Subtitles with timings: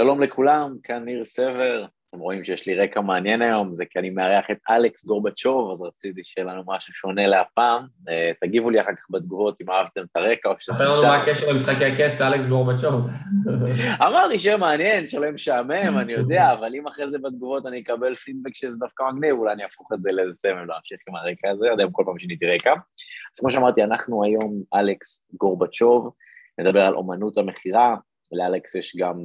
[0.00, 1.84] שלום לכולם, כאן ניר סבר.
[2.10, 5.82] אתם רואים שיש לי רקע מעניין היום, זה כי אני מארח את אלכס גורבצ'וב, אז
[5.82, 7.86] רציתי שיהיה לנו משהו שונה להפעם.
[8.08, 10.76] אה, תגיבו לי אחר כך בתגובות אם אהבתם את הרקע או שאתם...
[10.76, 13.06] ספר לנו מה הקשר למשחקי הכס לאלכס גורבצ'וב.
[14.06, 18.54] אמרתי שם מעניין, שלא משעמם, אני יודע, אבל אם אחרי זה בתגובות אני אקבל פידבק
[18.54, 21.84] שזה דווקא מגניב, אולי אני אהפוך את זה לאיזה סמל להמשיך עם הרקע הזה, יודע
[21.84, 22.72] אם כל פעם שיניתי רקע.
[22.72, 26.10] אז כמו שאמרתי, אנחנו היום אלכס גורבצ'וב,
[26.58, 27.96] נדבר על אומנות המכירה,
[28.32, 29.16] לאלכס יש גם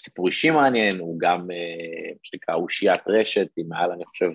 [0.00, 4.30] סיפור אישי מעניין, הוא גם, מה אה, שנקרא, אושיית רשת, עם מעל, אני חושב,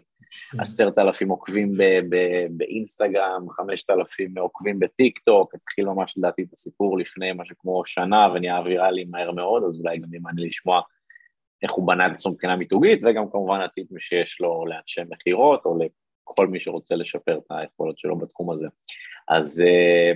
[0.59, 1.73] עשרת אלפים עוקבים
[2.49, 8.27] באינסטגרם, חמשת אלפים עוקבים בטיק טוק, התחיל ממש לדעתי את הסיפור לפני משהו כמו שנה
[8.33, 10.81] ונהיה ויראלי מהר מאוד, אז אולי גם מעניין לשמוע
[11.63, 15.77] איך הוא בנה את עצמו מבחינה מיתוגית, וגם כמובן הטיפים שיש לו לאנשי מכירות, או
[16.29, 18.67] לכל מי שרוצה לשפר את היכולות שלו בתחום הזה.
[19.27, 20.11] אז אה,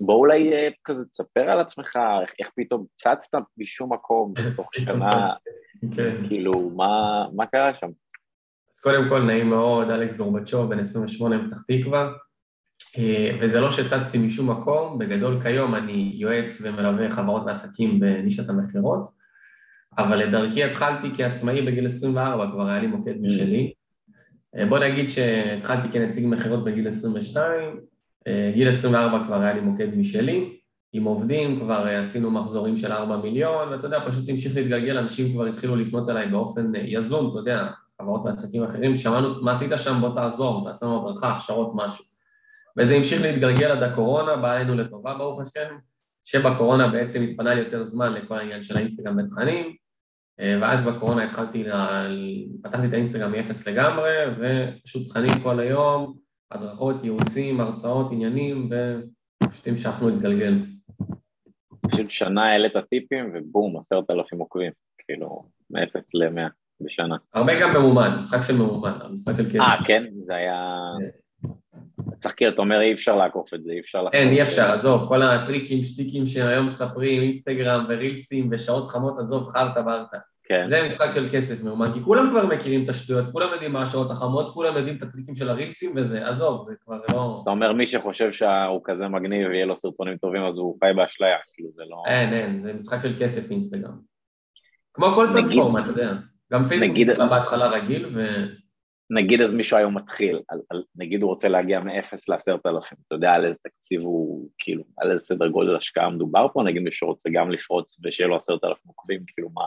[0.00, 5.26] בוא אולי אה, כזה תספר על עצמך, איך, איך פתאום צצת משום מקום בתוך שנה,
[5.96, 6.28] כן.
[6.28, 7.90] כאילו, מה, מה קרה שם?
[8.74, 12.12] אז קודם כל, נעים מאוד, אלכס גורבצ'וב, בן 28 מפתח תקווה,
[12.98, 19.10] אה, וזה לא שצצתי משום מקום, בגדול כיום אני יועץ ומלווה חברות ועסקים בנישת המכירות,
[19.98, 23.72] אבל לדרכי התחלתי כעצמאי בגיל 24, כבר היה לי מוקד משלי.
[24.56, 27.91] אה, בוא נגיד שהתחלתי כנציג מכירות בגיל 22, אה,
[28.54, 33.16] גיל 24 כבר היה לי מוקד משלי, עם עובדים, כבר אה, עשינו מחזורים של 4
[33.16, 37.38] מיליון, ואתה יודע, פשוט המשיך להתגלגל, אנשים כבר התחילו לפנות אליי באופן אה, יזום, אתה
[37.38, 37.68] יודע,
[38.00, 42.04] חברות ועסקים אחרים, שמענו מה עשית שם, בוא תעזור, תעשה לנו הדרכה, הכשרות, משהו.
[42.78, 45.74] וזה המשיך להתגלגל עד הקורונה, בא עלינו לטובה ברוך השם,
[46.24, 49.76] שבקורונה בעצם התפנה לי יותר זמן לכל העניין של האינסטגרם בתכנים,
[50.38, 51.64] ואז בקורונה התחלתי,
[52.62, 56.14] פתחתי את האינסטגרם מ-0 לגמרי, ופשוט תכנים כל היום,
[56.54, 58.70] הדרכות, ייעוצים, הרצאות, עניינים,
[59.44, 60.54] ופשוט המשכנו להתגלגל.
[61.90, 67.16] פשוט שנה העלית טיפים ובום, עשרת אלפים עוקבים, כאילו, מ-0 ל-100 בשנה.
[67.34, 69.60] הרבה גם ממומן, משחק של ממומן, משחק של כסף.
[69.60, 70.04] אה, כן?
[70.24, 70.82] זה היה...
[72.18, 74.28] צריך כאילו, אתה אומר אי אפשר לעקוף את זה, אי אפשר לעקוף את זה.
[74.28, 79.82] אין, אי אפשר, עזוב, כל הטריקים, שטיקים שהיום מספרים, אינסטגרם ורילסים ושעות חמות, עזוב, חרטה
[79.82, 80.18] ברטה.
[80.52, 80.70] כן.
[80.70, 84.10] זה משחק של כסף מאומן, כי כולם כבר מכירים את השטויות, כולם יודעים מה השעות
[84.10, 87.40] החמות, כולם יודעים את הטריקים של הרילסים וזה, עזוב, זה כבר לא...
[87.42, 91.36] אתה אומר מי שחושב שהוא כזה מגניב ויהיה לו סרטונים טובים אז הוא חי באשליה,
[91.54, 92.02] כאילו זה לא...
[92.06, 93.98] אין, אין, זה משחק של כסף אינסטגרם.
[94.94, 96.12] כמו כל נגיד, פלטפורמה, אתה יודע.
[96.52, 97.08] גם פייסבוק נגיד...
[97.30, 98.26] בהתחלה רגיל ו...
[99.10, 103.14] נגיד אז מישהו היום מתחיל, על, על, נגיד הוא רוצה להגיע מ-0 לעשרת אלפים, אתה
[103.14, 107.08] יודע על איזה תקציב הוא, כאילו, על איזה סדר גודל השקעה מדובר פה, נגיד מישהו
[107.08, 109.62] רוצה גם לפרוץ ושיהיה לו עשרת אלפים עוקבים, כאילו מה...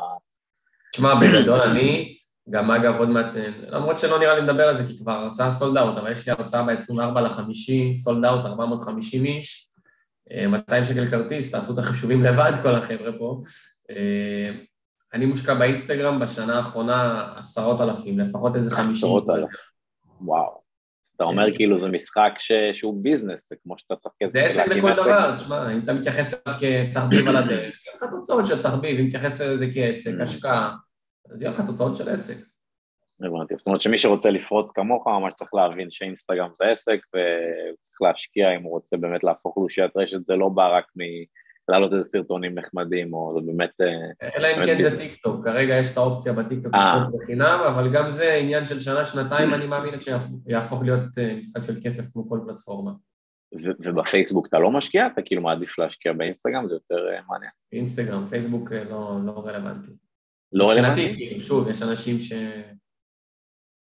[0.95, 2.17] תשמע, בגדול אני,
[2.50, 3.35] גם אגב עוד מעט,
[3.67, 6.31] למרות שלא נראה לי לדבר על זה כי כבר הרצאה sold out, אבל יש לי
[6.31, 9.67] הרצאה ב-24 לחמישי, sold out, 450 איש,
[10.47, 13.41] 200 שקל כרטיס, תעשו את החישובים לבד כל החבר'ה פה.
[13.89, 14.51] אה,
[15.13, 18.94] אני משקיע באינסטגרם בשנה האחרונה עשרות אלפים, לפחות איזה חמישים.
[18.94, 19.47] עשרות אלפים,
[20.22, 20.65] וואו.
[21.07, 21.55] אז אתה אומר כן.
[21.57, 22.33] כאילו זה משחק
[22.73, 24.31] שהוא business, זה כמו שאתה צריך כסף.
[24.31, 28.45] זה עסק לכל דבר, תשמע, אם אתה מתייחס אליו כתחביב על הדרך, יהיה לך תוצאות
[28.45, 30.23] של תחביב, אם תתייחס לזה כעסק, mm.
[30.23, 30.75] השקעה,
[31.29, 32.45] אז יהיה לך תוצאות של עסק.
[33.21, 38.55] הבנתי, זאת אומרת שמי שרוצה לפרוץ כמוך ממש צריך להבין שאינסטגרם זה עסק וצריך להשקיע
[38.55, 40.85] אם הוא רוצה באמת להפוך לאושיית רשת, זה לא בא רק
[41.70, 43.72] מלהעלות איזה סרטונים נחמדים או זה באמת...
[43.81, 47.02] אה, אלא אם כן זה טיק טוק, כרגע יש את האופציה בטיק טוק אה.
[47.02, 51.64] לפרוץ בחינם, אבל גם זה עניין של שנה, שנתיים, אני מאמין שיהפוך להיות אה, משחק
[51.64, 52.92] של כסף כמו כל פלטפורמה.
[53.80, 55.08] ובפייסבוק אתה לא משקיע?
[55.08, 56.68] אתה כאילו מעדיף להשקיע באינסטגרם?
[56.68, 57.52] זה יותר מעניין.
[57.72, 59.92] אינסטגרם, פייסבוק לא, לא רלוונטי.
[60.53, 61.14] לא רלוונטי?
[61.14, 62.34] כאילו, שוב, יש אנשים ש...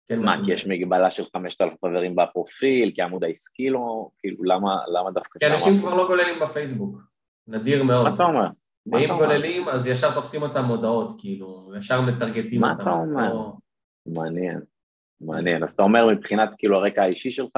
[0.07, 4.77] כן, מה, כי יש מגבלה של 5,000 חברים בפרופיל, כי העמוד העסקי לא, כאילו, למה,
[4.87, 5.39] למה דווקא...
[5.39, 7.01] כי אנשים כבר לא גוללים בפייסבוק,
[7.47, 8.09] נדיר מאוד.
[8.09, 8.47] מה אתה אומר?
[8.91, 12.75] ואם גוללים, אז ישר תופסים אותם הודעות, כאילו, ישר מטרגטים אותם.
[12.75, 13.33] מה אתה אומר?
[13.33, 13.53] לא-
[14.05, 14.59] מעניין,
[15.21, 15.63] מעניין.
[15.63, 17.55] אז אתה אומר מבחינת, כאילו, הרקע האישי שלך,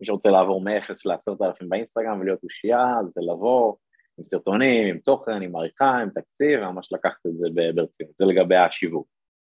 [0.00, 3.74] מי שרוצה לעבור מ-0 ל-10,000 באינסטגרם ולהיות אושייה, זה לבוא,
[4.18, 8.56] עם סרטונים, עם תוכן, עם עריכה, עם תקציב, ממש לקחת את זה ברצינות, זה לגבי
[8.56, 9.06] השיווק.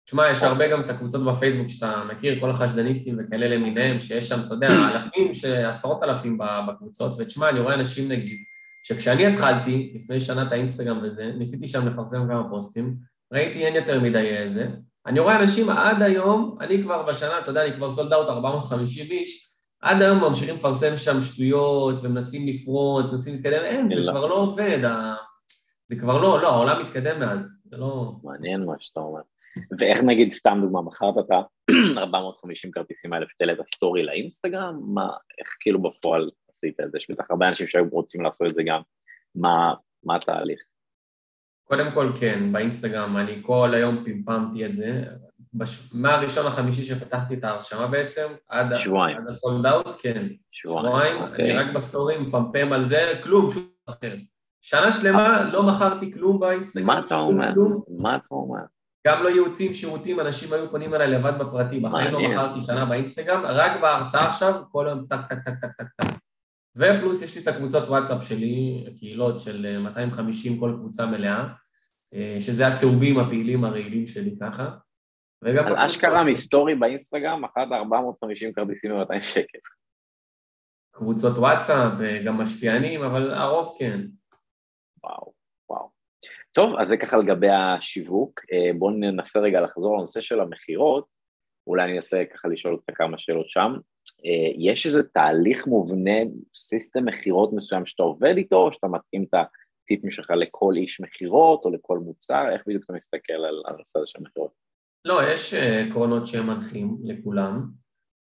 [0.06, 4.36] תשמע, יש הרבה גם את הקבוצות בפייסבוק שאתה מכיר, כל החשדניסטים וכאלה למיניהם, שיש שם,
[4.46, 5.30] אתה יודע, אלפים,
[5.68, 8.38] עשרות אלפים בקבוצות, ותשמע, אני רואה אנשים נגיד,
[8.86, 12.96] שכשאני התחלתי, לפני שנה את האינסטגרם וזה, ניסיתי שם לפרסם כמה פוסטים,
[13.32, 14.68] ראיתי אין יותר מדי איזה,
[15.06, 19.06] אני רואה אנשים עד היום, אני כבר בשנה, אתה יודע, אני כבר סולד אאוט 450
[19.10, 24.34] איש, עד היום ממשיכים לפרסם שם שטויות ומנסים לפרוט, מנסים להתקדם, אין, זה כבר לא
[24.34, 24.78] עובד,
[25.86, 28.12] זה כבר לא, לא, העולם מתקדם מאז, זה לא...
[28.22, 29.20] מעניין מה שאתה אומר.
[29.78, 34.80] ואיך נגיד, סתם דוגמה, מכרת את ה-450 כרטיסים האלה שהעלית סטורי לאינסטגרם?
[34.94, 36.98] מה, איך כאילו בפועל עשית את זה?
[36.98, 38.80] יש בטח הרבה אנשים שהיו רוצים לעשות את זה גם.
[39.34, 39.74] מה,
[40.04, 40.60] מה התהליך?
[41.64, 45.04] קודם כל כן, באינסטגרם אני כל היום פמפמתי את זה.
[45.54, 45.94] בש...
[45.94, 49.16] מהראשון לחמישי שפתחתי את ההרשמה בעצם, עד, שבועיים.
[49.16, 50.26] עד ה sold out, כן.
[50.50, 51.44] שבועיים, שבועיים, אוקיי.
[51.44, 54.16] אני רק בסטורים מפמפם על זה, כלום, שום דבר אחר.
[54.60, 57.54] שנה שלמה לא מכרתי כלום באינסטגרם, מה אתה אומר?
[57.54, 57.82] כלום.
[58.00, 58.60] מה אתה אומר?
[59.06, 62.20] גם לא ייעוצים, שירותים, אנשים היו פונים אליי לבד בפרטי, בחיים לא.
[62.20, 66.15] מכרתי שנה באינסטגרם, רק בהרצאה עכשיו, כל היום טק טק טק טק טק טק.
[66.76, 71.48] ופלוס יש לי את הקבוצות וואטסאפ שלי, קהילות של אה, 250 כל קבוצה מלאה,
[72.14, 74.70] אה, שזה הצהובים הפעילים הרעילים שלי ככה.
[75.42, 79.58] וגם בקבוצות- אשכרה מסטורי באינסטגרם, מכרת 450 כרטיסים ב-200 שקל.
[80.90, 84.00] קבוצות וואטסאפ, אה, גם משפיענים, אבל הרוב כן.
[85.04, 85.32] וואו,
[85.70, 85.90] וואו.
[86.52, 88.40] טוב, אז זה ככה לגבי השיווק.
[88.52, 91.06] אה, בואו ננסה רגע לחזור לנושא של המכירות.
[91.66, 93.72] אולי אני אנסה ככה לשאול אותך כמה שאלות שם.
[94.24, 96.20] אה, יש איזה תהליך מובנה,
[96.54, 101.64] סיסטם מכירות מסוים שאתה עובד איתו, או שאתה מתאים את הטיפים שלך לכל איש מכירות
[101.64, 102.44] או לכל מוצר?
[102.52, 104.50] איך בדיוק אתה מסתכל על הנושא הזה של מכירות?
[105.04, 107.66] לא, יש אה, עקרונות שהם מנחים לכולם.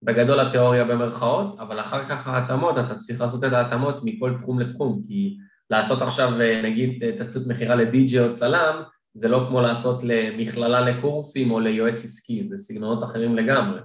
[0.03, 5.01] בגדול התיאוריה במרכאות, אבל אחר כך ההתאמות, אתה צריך לעשות את ההתאמות מכל תחום לתחום,
[5.07, 5.37] כי
[5.71, 8.83] לעשות עכשיו, אה, נגיד, תעשיות מכירה לדי-ג'יי או צלם,
[9.15, 13.81] זה לא כמו לעשות למכללה לקורסים או ליועץ עסקי, זה סגנונות אחרים לגמרי.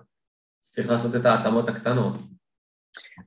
[0.64, 2.16] אז צריך לעשות את ההתאמות הקטנות.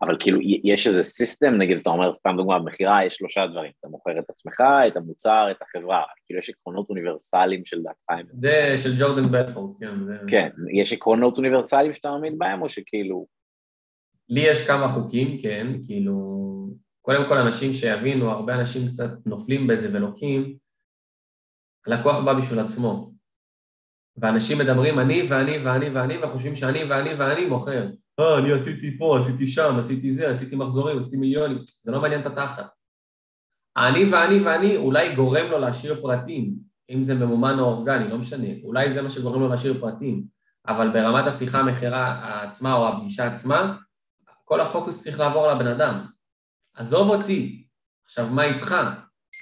[0.02, 3.88] אבל כאילו, יש איזה סיסטם, נגיד, אתה אומר, סתם דוגמה, במכירה יש שלושה דברים, אתה
[3.88, 8.28] מוכר את עצמך, את המוצר, את החברה, כאילו יש עקרונות אוניברסליים של דעתך.
[8.40, 10.04] זה של ג'ורדן בלפורד, כן.
[10.04, 10.18] זה...
[10.28, 13.26] כן, יש עקרונות אוניברסליים שאתה מאמין בהם, או שכאילו,
[14.28, 16.16] לי יש כמה חוקים, כן, כאילו,
[17.02, 20.56] קודם כל אנשים שיבינו, הרבה אנשים קצת נופלים בזה ולוקים,
[21.86, 23.11] הלקוח בא בשביל עצמו.
[24.16, 27.86] ואנשים מדברים אני ואני ואני ואני, וחושבים שאני ואני ואני מוכר.
[28.20, 32.20] אה, אני עשיתי פה, עשיתי שם, עשיתי זה, עשיתי מחזורים, עשיתי מיליונים, זה לא מעניין
[32.20, 32.66] את התחת.
[33.76, 36.54] האני ואני ואני אולי גורם לו להשאיר פרטים,
[36.90, 40.24] אם זה ממומן או אורגני, לא משנה, אולי זה מה שגורם לו להשאיר פרטים,
[40.68, 43.76] אבל ברמת השיחה, המכירה עצמה או הפגישה עצמה,
[44.44, 46.06] כל הפוקוס צריך לעבור לבן אדם.
[46.74, 47.66] עזוב אותי,
[48.04, 48.74] עכשיו מה איתך?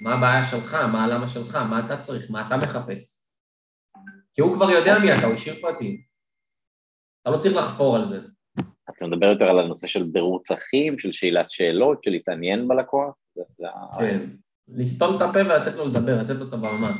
[0.01, 0.73] מה הבעיה שלך?
[0.73, 1.55] מה הלמה שלך?
[1.55, 2.31] מה אתה צריך?
[2.31, 3.20] מה אתה מחפש?
[4.33, 6.01] כי הוא כבר יודע מי אתה, הוא השאיר פרטים.
[7.21, 8.19] אתה לא צריך לחפור על זה.
[8.89, 13.13] אתה מדבר יותר על הנושא של בירור צרכים, של שאלת שאלות, של להתעניין בלקוח?
[13.99, 14.29] כן.
[14.67, 16.95] לסתום את הפה ולתת לו לדבר, לתת לו את הבמה.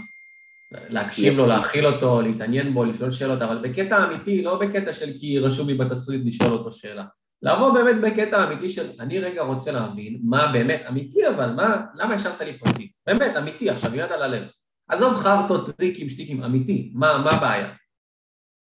[0.89, 5.39] להקשיב לו, להכיל אותו, להתעניין בו, לשאול שאלות, אבל בקטע אמיתי, לא בקטע של כי
[5.39, 7.05] רשום לי בתסריט לשאול אותו שאלה.
[7.41, 12.13] לבוא באמת בקטע אמיתי של אני רגע רוצה להבין מה באמת, אמיתי אבל, מה, למה
[12.13, 12.87] השארת לי פרטים?
[13.07, 14.43] באמת, אמיתי, עכשיו יד על הלב.
[14.91, 17.73] עזוב חרטות, טריקים, שטיקים, אמיתי, מה, מה הבעיה?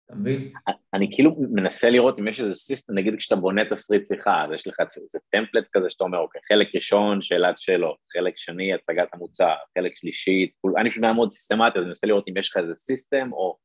[0.07, 0.53] אתה מבין?
[0.95, 4.67] אני כאילו מנסה לראות אם יש איזה system, נגיד כשאתה בונה תסריט שיחה, אז יש
[4.67, 9.55] לך איזה template כזה שאתה אומר, אוקיי, חלק ראשון, שאלת שאלות, חלק שני, הצגת המוצר,
[9.79, 13.33] חלק שלישי, אני פשוט מאוד סיסטמטי, אז אני מנסה לראות אם יש לך איזה סיסטם,
[13.33, 13.57] או...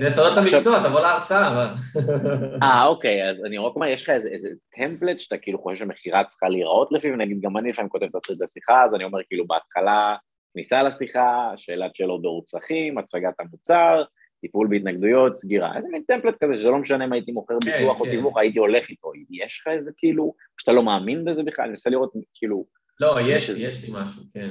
[0.00, 1.74] זה סודות המקצוע, תבוא להרצאה.
[2.62, 6.24] אה, אוקיי, אז אני רק אומר, יש לך איזה, איזה טמפלט שאתה כאילו חושב שמכירה
[6.24, 10.16] צריכה להיראות לפיו, נגיד גם אני לפעמים כותב תסריט לשיחה, אז אני אומר כאילו בהתחלה,
[10.54, 14.02] כניסה לשיחה, שאלת שאלות בירור צרכים, הצגת המוצר,
[14.40, 18.00] טיפול בהתנגדויות, סגירה, איזה מין טמפלט כזה שזה לא משנה אם הייתי מוכר כן, ביטוח
[18.00, 18.10] או כן.
[18.10, 21.90] תיווך, הייתי הולך איתו, יש לך איזה כאילו, שאתה לא מאמין בזה בכלל, אני מנסה
[21.90, 22.66] לראות כאילו,
[23.00, 24.50] לא, יש, יש לי משהו, כן.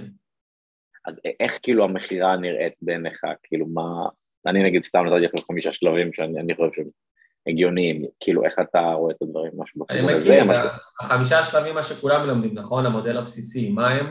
[1.05, 4.07] אז איך כאילו המכירה נראית בעיניך, כאילו מה,
[4.47, 6.89] אני נגיד סתם נתתי לך חמישה שלבים שאני אני חושב שהם
[7.47, 11.39] הגיוניים, כאילו איך אתה רואה את הדברים, משהו אני בכיוון הזה, מכיר, משהו- את החמישה
[11.39, 12.85] השלבים, מה שכולם מלמדים, נכון?
[12.85, 14.05] המודל הבסיסי, מה הם?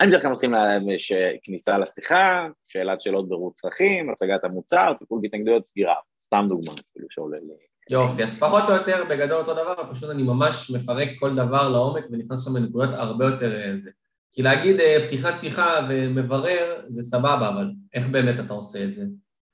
[0.00, 5.94] אני בדרך כלל מתחיל מכניסה לשיחה, שאלת שאלות בירור צרכים, הצגת המוצר, טיפול בהתנגדויות, סגירה,
[6.22, 7.70] סתם דוגמה, כאילו שעולה לי.
[7.90, 12.04] יופי, אז פחות או יותר בגדול אותו דבר, פשוט אני ממש מפרק כל דבר לעומק
[12.10, 13.90] ונכנס שם לנקודות הרבה יותר אה, זה.
[14.32, 19.02] כי להגיד אה, פתיחת שיחה ומברר זה סבבה, אבל איך באמת אתה עושה את זה?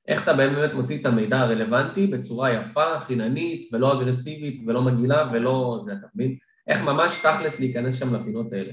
[0.09, 5.79] איך אתה באמת מוציא את המידע הרלוונטי בצורה יפה, חיננית, ולא אגרסיבית, ולא מגעילה, ולא
[5.85, 6.37] זה, אתה מבין?
[6.69, 8.73] איך ממש תכלס להיכנס שם לפינות האלה.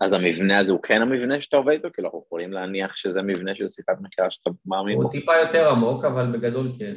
[0.00, 1.88] אז, המבנה הזה הוא כן המבנה שאתה עובד איתו?
[1.92, 5.02] כאילו אנחנו יכולים להניח שזה מבנה של שיחת מכירה שאתה מאמין בו?
[5.02, 6.94] הוא טיפה יותר עמוק, אבל בגדול כן.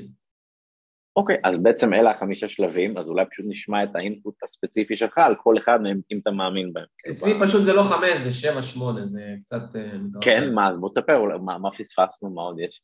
[1.15, 5.35] אוקיי, אז בעצם אלה החמישה שלבים, אז אולי פשוט נשמע את האינפוט הספציפי שלך על
[5.35, 6.85] כל אחד מהם, אם אתה מאמין בהם.
[7.11, 9.75] אצלי פשוט זה לא חמש, זה שבע, שמונה, זה קצת...
[9.75, 9.91] אה.
[10.21, 12.81] כן, מה, אז בוא תספר, מה, פספסנו, מה עוד יש?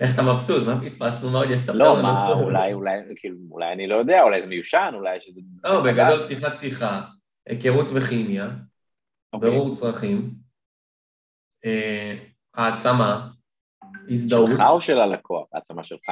[0.00, 1.68] איך אתה מבסוט, מה פספסנו, מה עוד יש?
[1.68, 2.02] לא.
[2.02, 5.40] מה, אולי, אולי, כאילו, אולי אני לא יודע, אולי זה מיושן, אולי יש איזה...
[5.64, 7.00] לא, בגדול פתיחת שיחה,
[7.46, 8.50] היכרות וכימיה,
[9.32, 9.50] אוקיי.
[9.50, 10.34] ברור צרכים,
[11.64, 12.16] אה,
[12.54, 13.30] העצמה,
[14.08, 15.46] הזדהות, שלך או של הלקוח?
[15.52, 16.04] העצמה שלך?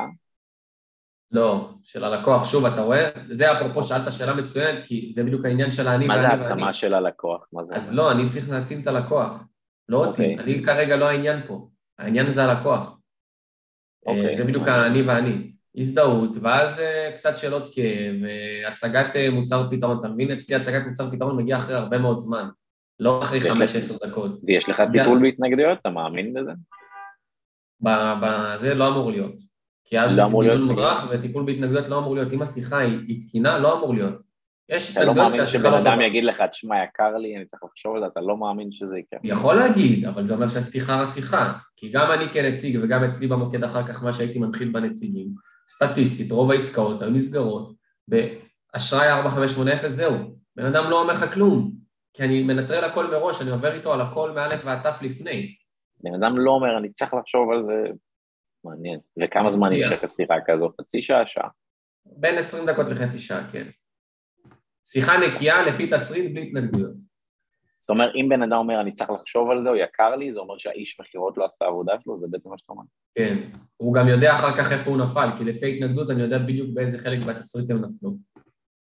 [1.31, 3.11] לא, של הלקוח, שוב, אתה רואה?
[3.31, 6.51] זה אפרופו שאלת שאלה מצוינת, כי זה בדיוק העניין של האני מה זה ואני ואני.
[6.51, 7.49] העצמה של הלקוח?
[7.77, 8.03] אז אומר?
[8.03, 9.45] לא, אני צריך להעצים את הלקוח.
[9.89, 10.39] לא אותי, אוקיי.
[10.39, 11.69] אני כרגע לא העניין פה,
[11.99, 12.99] העניין זה הלקוח.
[14.07, 14.93] אוקיי, זה בדיוק מעניין.
[14.93, 15.53] אני ואני.
[15.79, 20.31] הזדהות, ואז אה, קצת שאלות כאב, אה, הצגת אה, מוצר פתרון, אתה מבין?
[20.33, 22.49] אצלי הצגת מוצר פתרון מגיע אחרי הרבה מאוד זמן,
[23.01, 24.41] לא אחרי יש חמש, לך- עשר דקות.
[24.47, 24.83] ויש לך.
[24.93, 25.79] טיפול בהתנגדויות?
[25.81, 26.51] אתה מאמין בזה?
[28.61, 29.35] זה לא אמור להיות.
[29.85, 32.33] כי אז לא להיות טיפול בגלל- מודרך וטיפול בהתנגדויות לא אמור להיות.
[32.33, 34.15] אם השיחה היא תקינה, לא אמור להיות.
[34.69, 36.01] יש אתה לא מאמין שבן לא אדם.
[36.01, 39.19] יגיד לך, תשמע, יקר לי, אני צריך לחשוב על זה, אתה לא מאמין שזה יקרה.
[39.23, 41.53] יכול להגיד, אבל זה אומר שעשיתי חרא שיחה.
[41.77, 45.29] כי גם אני כנציג וגם אצלי במוקד אחר כך, מה שהייתי מנחיל בנציגים,
[45.69, 47.75] סטטיסטית, רוב העסקאות היו נסגרות
[48.09, 50.15] באשראי 4580, זהו.
[50.57, 51.73] בן אדם לא אומר לך כלום,
[52.15, 55.55] כי אני מנטרל הכל מראש, אני עובר איתו על הכל מאלף ועד תף לפני.
[56.01, 57.93] בן אדם לא אומר, אני צריך לחשוב על זה,
[58.65, 59.01] מעניין.
[59.23, 59.91] וכמה זמן מפתיע.
[59.91, 60.73] נמשכת שיחה כזו?
[60.81, 61.49] חצי שעה, שעה.
[62.07, 63.67] בין 20 דקות לחצי שעה, כן.
[64.85, 67.08] שיחה נקייה לפי תסריט בלי התנגדויות.
[67.89, 70.41] זאת אומרת, אם בן אדם אומר, אני צריך לחשוב על זה, או יקר לי, זה
[70.41, 72.83] אומר שהאיש מכירות לא עשתה עבודה שלו, זה בעצם מה שאתה אומר.
[73.15, 73.37] כן.
[73.77, 76.99] הוא גם יודע אחר כך איפה הוא נפל, כי לפי התנגדות אני יודע בדיוק באיזה
[76.99, 78.11] חלק בתסריט הם נפלו.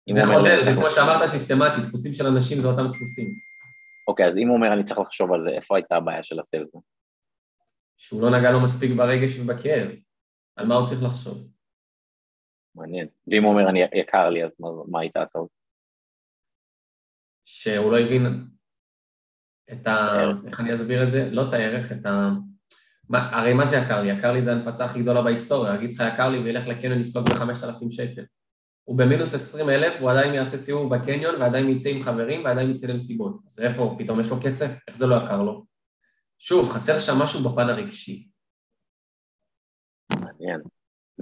[0.10, 3.34] זה חוזר, זה כמו שאמרת סיסטמטי, דפוסים של אנשים זה אותם דפוסים.
[4.08, 6.82] אוקיי, אז אם הוא אומר, אני צריך לחשוב על זה, איפה הייתה הבעיה של הסיילסמן?
[7.98, 9.88] שהוא לא נגע לו מספיק ברגש ובכאב.
[10.56, 11.48] על מה הוא צריך לחשוב?
[12.75, 13.08] מעניין.
[13.27, 15.50] ואם הוא אומר, אני יקר לי, אז מה, מה הייתה הטעות?
[17.46, 18.24] שהוא לא הבין
[19.71, 20.23] את ה...
[20.47, 21.29] איך אני אסביר את זה?
[21.31, 22.31] לא את הערך, את ה...
[23.13, 24.11] הרי מה זה יקר לי?
[24.11, 27.91] יקר לי זה הנפצה הכי גדולה בהיסטוריה, אגיד לך יקר לי וילך לקניון לסלוג ב-5,000
[27.91, 28.23] שקל.
[28.83, 32.88] הוא במינוס 20 אלף, הוא עדיין יעשה סיבוב בקניון ועדיין יצא עם חברים ועדיין יצא
[32.88, 33.38] למסיבות.
[33.45, 34.71] אז איפה, פתאום יש לו כסף?
[34.88, 35.65] איך זה לא יקר לו?
[36.39, 38.27] שוב, חסר שם משהו בפן הרגשי.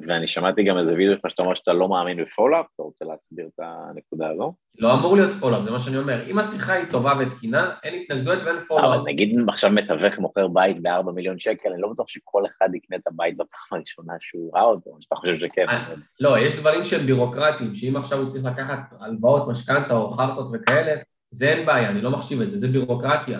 [0.08, 2.84] ואני שמעתי גם איזה וידאו שלך שאתה אומר שאתה לא מאמין ב follow up, אתה
[2.84, 4.54] רוצה להסביר את הנקודה הזו?
[4.80, 6.28] לא אמור להיות follow up, זה מה שאני אומר.
[6.28, 9.02] אם השיחה היא טובה ותקינה, אין התנגדויות ואין אבל follow up.
[9.06, 13.08] נגיד עכשיו מתווך מוכר בית ב-4 מיליון שקל, אני לא בטוח שכל אחד יקנה את
[13.08, 15.70] הבית בפעם הראשונה שהוא ראה אותו, או שאתה חושב שכן.
[15.70, 20.48] אה, לא, יש דברים שהם בירוקרטיים, שאם עכשיו הוא צריך לקחת הלוואות, משכנתה או חרטות
[20.54, 21.02] וכאלה,
[21.32, 23.40] זה אין בעיה, אני לא מחשיב את זה, זה בירוקרטיה.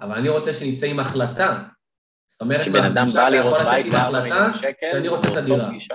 [0.00, 1.62] אבל אני רוצה שנצא עם החלטה.
[2.38, 5.36] זאת אומרת, כשבן אדם בא לראות בית עם ב-4 החלטה מיליון שקל, שאני רוצה את
[5.36, 5.68] הדירה.
[5.68, 5.94] פגישה-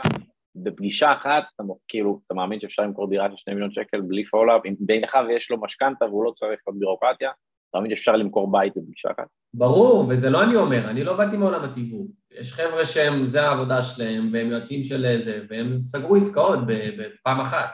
[0.55, 4.49] בפגישה אחת, אתה כאילו, אתה מאמין שאפשר למכור דירה של 2 מיליון שקל בלי follow
[4.49, 7.29] up, אם בהנחה ויש לו משכנתה והוא לא צריך עוד בירוקרטיה,
[7.69, 9.27] אתה מאמין שאפשר למכור בית בפגישה אחת?
[9.53, 12.07] ברור, וזה לא אני אומר, אני לא באתי מעולם התיווך.
[12.31, 17.69] יש חבר'ה שהם, זה העבודה שלהם, והם יועצים של זה, והם סגרו עסקאות בפעם אחת.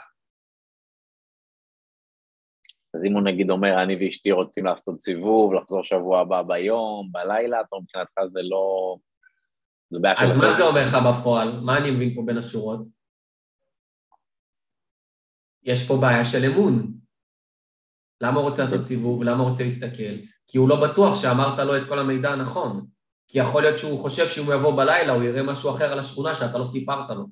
[2.94, 7.62] אז אם הוא נגיד אומר, אני ואשתי רוצים לעשות סיבוב, לחזור שבוע הבא ביום, בלילה,
[7.62, 8.96] אתה מבחינתך זה לא...
[9.92, 10.54] זה בעיה של אז מה.
[10.54, 11.60] זה אומר לך בפועל?
[11.60, 12.80] מה אני מבין פה בין השורות?
[15.64, 16.94] יש פה בעיה של אמון.
[18.22, 19.24] למה הוא רוצה לעשות סיבוב?
[19.24, 20.14] למה הוא רוצה להסתכל?
[20.48, 22.86] כי הוא לא בטוח שאמרת לו את כל המידע הנכון.
[23.28, 26.36] כי יכול להיות שהוא חושב שאם הוא יבוא בלילה הוא יראה משהו אחר על השכונה
[26.36, 27.28] שאתה לא סיפרת לו.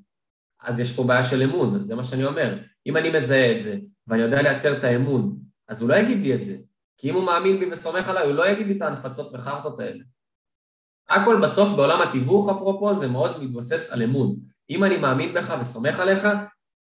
[0.61, 2.57] אז יש פה בעיה של אמון, זה מה שאני אומר.
[2.85, 6.33] אם אני מזהה את זה, ואני יודע לייצר את האמון, אז הוא לא יגיד לי
[6.33, 6.57] את זה.
[6.97, 10.03] כי אם הוא מאמין בי וסומך עליי, הוא לא יגיד לי את ההנפצות וחרטות האלה.
[11.09, 14.35] הכל בסוף בעולם התיווך, אפרופו, זה מאוד מתבסס על אמון.
[14.69, 16.27] אם אני מאמין בך וסומך עליך,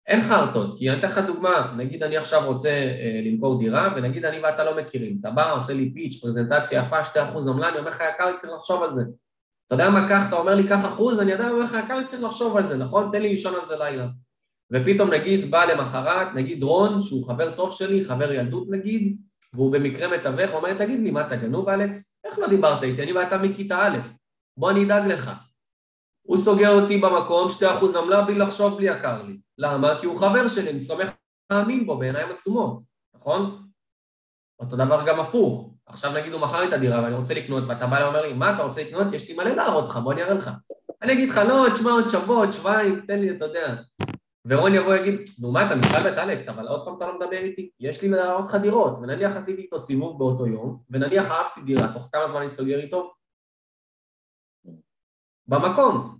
[0.07, 0.77] אין חרטות.
[0.77, 4.63] כי אני אתן לך דוגמה, נגיד אני עכשיו רוצה אה, למכור דירה, ונגיד אני ואתה
[4.63, 5.17] לא מכירים.
[5.21, 8.83] אתה בא, עושה לי פיץ', פרזנטציה יפה, 2% עמלה, אני אומר לך, יקר, צריך לחשוב
[8.83, 9.01] על זה.
[9.67, 12.23] אתה יודע מה, קח, אתה אומר לי, קח אחוז, אני עדיין אומר לך, יקר, צריך
[12.23, 13.09] לחשוב על זה, נכון?
[13.11, 14.07] תן לי לישון על זה לילה.
[14.71, 19.17] ופתאום נגיד בא למחרת, נגיד רון, שהוא חבר טוב שלי, חבר ילדות נגיד,
[19.53, 22.19] והוא במקרה מתווך, הוא אומר תגיד לי, מה, אתה גנוב, אלכס?
[22.25, 23.03] איך לא דיברת איתי?
[23.03, 23.97] אני ואתה מכיתה א',
[24.57, 25.31] בוא אני אדאג לך.
[26.21, 29.37] הוא סוגר אותי במקום, 2% עמלה בלי לחשוב, בלי יקר לי.
[29.57, 29.99] למה?
[29.99, 31.11] כי הוא חבר שלי, אני סומך
[31.51, 32.81] להאמין בו בעיניים עצומות,
[33.15, 33.67] נכון?
[34.59, 35.69] אותו דבר גם הפוך.
[35.85, 38.55] עכשיו נגיד הוא מכר לי את הדירה ואני רוצה לקנות, ואתה בא ואומר לי, מה
[38.55, 39.07] אתה רוצה לקנות?
[39.13, 40.51] יש לי מלא להראות לך, בוא אני אראה לך.
[41.01, 43.75] אני אגיד לך, לא, תשמע, עוד שבוע, עוד שבועיים, תן לי, אתה יודע.
[44.45, 47.69] ורון יבוא ויגיד, נו מה, אתה מסתלבט, אלכס, אבל עוד פעם אתה לא מדבר איתי,
[47.79, 52.09] יש לי להראות לך דירות, ונניח עשיתי איתו סיבוב באותו יום, ונניח אהבתי דירה, תוך
[52.11, 53.13] כמה זמן אני סוגר איתו?
[55.47, 56.17] במקום.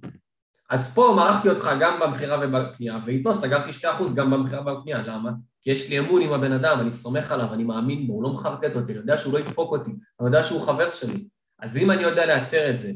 [0.70, 5.32] אז פה מרחתי אותך גם במכירה ובקנייה, ואיתו סגרתי 2% גם במכירה ובקנייה, למה?
[5.62, 8.34] כי יש לי אמון עם הבן אדם, אני סומך עליו, אני מאמין בו, הוא לא
[8.34, 11.28] מחרטט אותי, אני יודע שהוא לא ידפוק אותי, אני יודע שהוא חבר שלי.
[11.60, 12.92] אז אם אני יודע לייצר את זה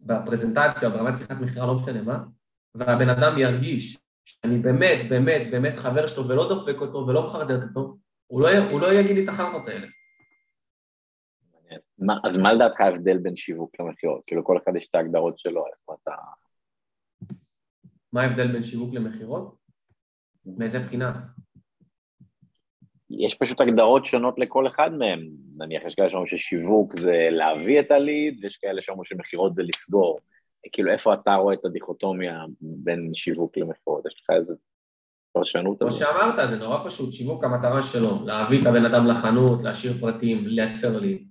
[0.00, 2.18] בפרזנטציה ברמת שיחת מכירה, לא משנה מה,
[2.74, 3.98] והבן אדם ירגיש
[4.30, 7.96] שאני באמת, באמת, באמת חבר שלו ולא דופק אותו ולא מחרטט אותו,
[8.26, 9.86] הוא לא, הוא לא יגיד לי את החרטות האלה.
[11.98, 14.22] מה- אז מה לדעתך ההבדל בין שיווק למכירות?
[14.26, 16.12] כאילו כל אחד יש את ההגדרות שלו, איפה אתה...
[18.12, 19.54] מה ההבדל בין שיווק למכירות?
[20.46, 21.20] מאיזה בחינה?
[23.10, 25.20] יש פשוט הגדרות שונות לכל אחד מהם.
[25.56, 30.20] נניח, יש כאלה שאומרים ששיווק זה להביא את הליד, ויש כאלה שאומרים שמכירות זה לסגור.
[30.72, 34.06] כאילו, איפה אתה רואה את הדיכוטומיה בין שיווק למכירות?
[34.06, 34.54] יש לך איזה
[35.32, 35.78] פרשנות?
[35.78, 40.46] כמו שאמרת, זה נורא פשוט, שיווק המטרה שלו, להביא את הבן אדם לחנות, להשאיר פרטים,
[40.46, 41.30] לייצר ליד.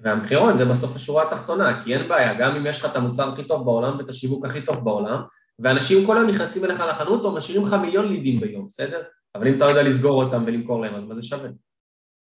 [0.00, 3.44] והמכירות זה בסוף השורה התחתונה, כי אין בעיה, גם אם יש לך את המוצר הכי
[3.44, 5.22] טוב בעולם ואת השיווק הכי טוב בעולם,
[5.58, 9.02] ואנשים כל היום נכנסים אליך לחנות או משאירים לך מיליון לידים ביום, בסדר?
[9.34, 11.50] אבל אם אתה יודע לסגור אותם ולמכור להם, אז מה זה שווה?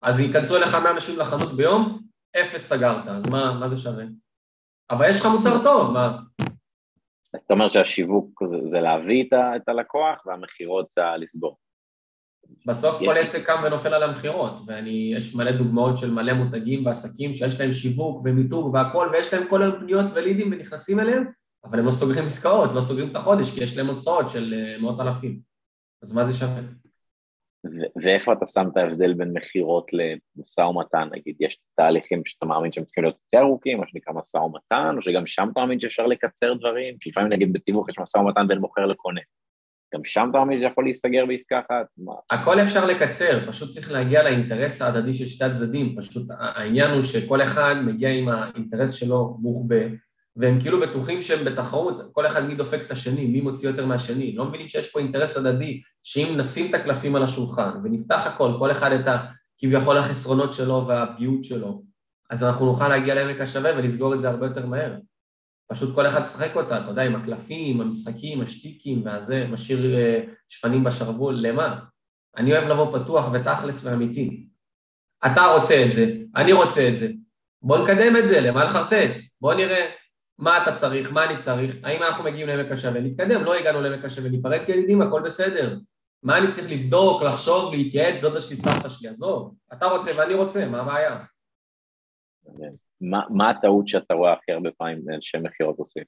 [0.01, 2.01] אז ייכנסו אליך 100 אנשים לחנות ביום,
[2.41, 4.03] אפס סגרת, אז מה, מה זה שווה?
[4.91, 6.17] אבל יש לך מוצר טוב, מה?
[7.33, 11.57] אז אתה אומר שהשיווק זה, זה להביא את, ה, את הלקוח והמכירות זה לסגור.
[12.65, 17.59] בסוף כל עסק קם ונופל על המכירות, ויש מלא דוגמאות של מלא מותגים ועסקים שיש
[17.59, 21.25] להם שיווק ומיתוג והכל, ויש להם כל היום פניות ולידים ונכנסים אליהם,
[21.63, 24.81] אבל הם לא סוגרים עסקאות, לא סוגרים את החודש, כי יש להם הוצאות של אה,
[24.81, 25.39] מאות אלפים.
[26.03, 26.61] אז מה זה שווה?
[28.03, 32.85] ואיפה אתה שם את ההבדל בין מכירות למשא ומתן, נגיד, יש תהליכים שאתה מאמין שהם
[32.85, 36.53] צריכים להיות יותר ארוכים, מה שנקרא משא ומתן, או שגם שם אתה מאמין שאפשר לקצר
[36.53, 39.21] דברים, כי לפעמים נגיד בתיווך יש משא ומתן בין מוכר לקונה.
[39.95, 41.85] גם שם אתה מאמין שיכול להיסגר בעסקה אחת?
[42.29, 47.41] הכל אפשר לקצר, פשוט צריך להגיע לאינטרס ההדדי של שתי הצדדים, פשוט העניין הוא שכל
[47.41, 49.85] אחד מגיע עם האינטרס שלו מוחבא,
[50.39, 54.35] והם כאילו בטוחים שהם בתחרות, כל אחד מי דופק את השני, מי מוציא יותר מהשני,
[54.35, 58.71] לא מבינים שיש פה אינטרס הדדי, שאם נשים את הקלפים על השולחן ונפתח הכל, כל
[58.71, 59.05] אחד את
[59.57, 61.83] כביכול החסרונות שלו והפגיעות שלו,
[62.29, 64.95] אז אנחנו נוכל להגיע לעמק השווה ולסגור את זה הרבה יותר מהר.
[65.71, 70.83] פשוט כל אחד משחק אותה, אתה יודע, עם הקלפים, המשחקים, השטיקים והזה, משאיר אה, שפנים
[70.83, 71.79] בשרוול, למה?
[72.37, 74.47] אני אוהב לבוא פתוח ותכלס ואמיתי.
[75.25, 77.07] אתה רוצה את זה, אני רוצה את זה.
[77.61, 79.11] בוא נקדם את זה, למה לחרטט?
[79.41, 79.89] בוא נראה
[80.39, 84.05] מה אתה צריך, מה אני צריך, האם אנחנו מגיעים לעמק השווה, נתקדם, לא הגענו לעמק
[84.05, 85.77] השווה, ניפרד כידידים, הכל בסדר.
[86.23, 90.65] מה אני צריך לבדוק, לחשוב, להתייעץ, זאת שלי, סבתא שלי, עזוב, אתה רוצה ואני רוצה,
[90.65, 91.23] מה הבעיה?
[93.01, 96.03] מה, מה הטעות שאתה רואה הכי הרבה פעמים שמכירות עושים?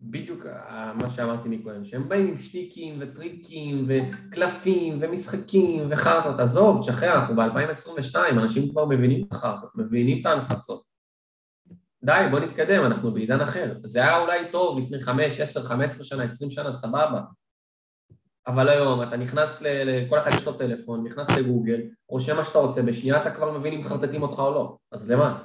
[0.00, 0.46] בדיוק
[0.94, 8.16] מה שאמרתי מקודם, שהם באים עם שטיקים וטריקים וקלפים ומשחקים וחרטות, עזוב, תשחרר, אנחנו ב-2022,
[8.30, 10.85] אנשים כבר מבינים את החרטות, מבינים את ההנחצות.
[12.04, 13.74] די, בוא נתקדם, אנחנו בעידן אחר.
[13.84, 17.20] זה היה אולי טוב לפני 5, 10, 15 שנה, 20 שנה, סבבה.
[18.46, 22.82] אבל היום אתה נכנס, לכל אחד יש לו טלפון, נכנס לגוגל, רושם מה שאתה רוצה,
[22.82, 25.44] בשנייה אתה כבר מבין אם מחרטטים אותך או לא, אז למה?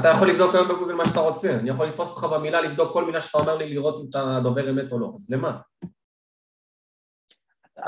[0.00, 3.04] אתה יכול לבדוק היום בגוגל מה שאתה רוצה, אני יכול לתפוס אותך במילה, לבדוק כל
[3.04, 5.60] מילה שאתה אומר לי, לראות אם אתה דובר אמת או לא, אז למה?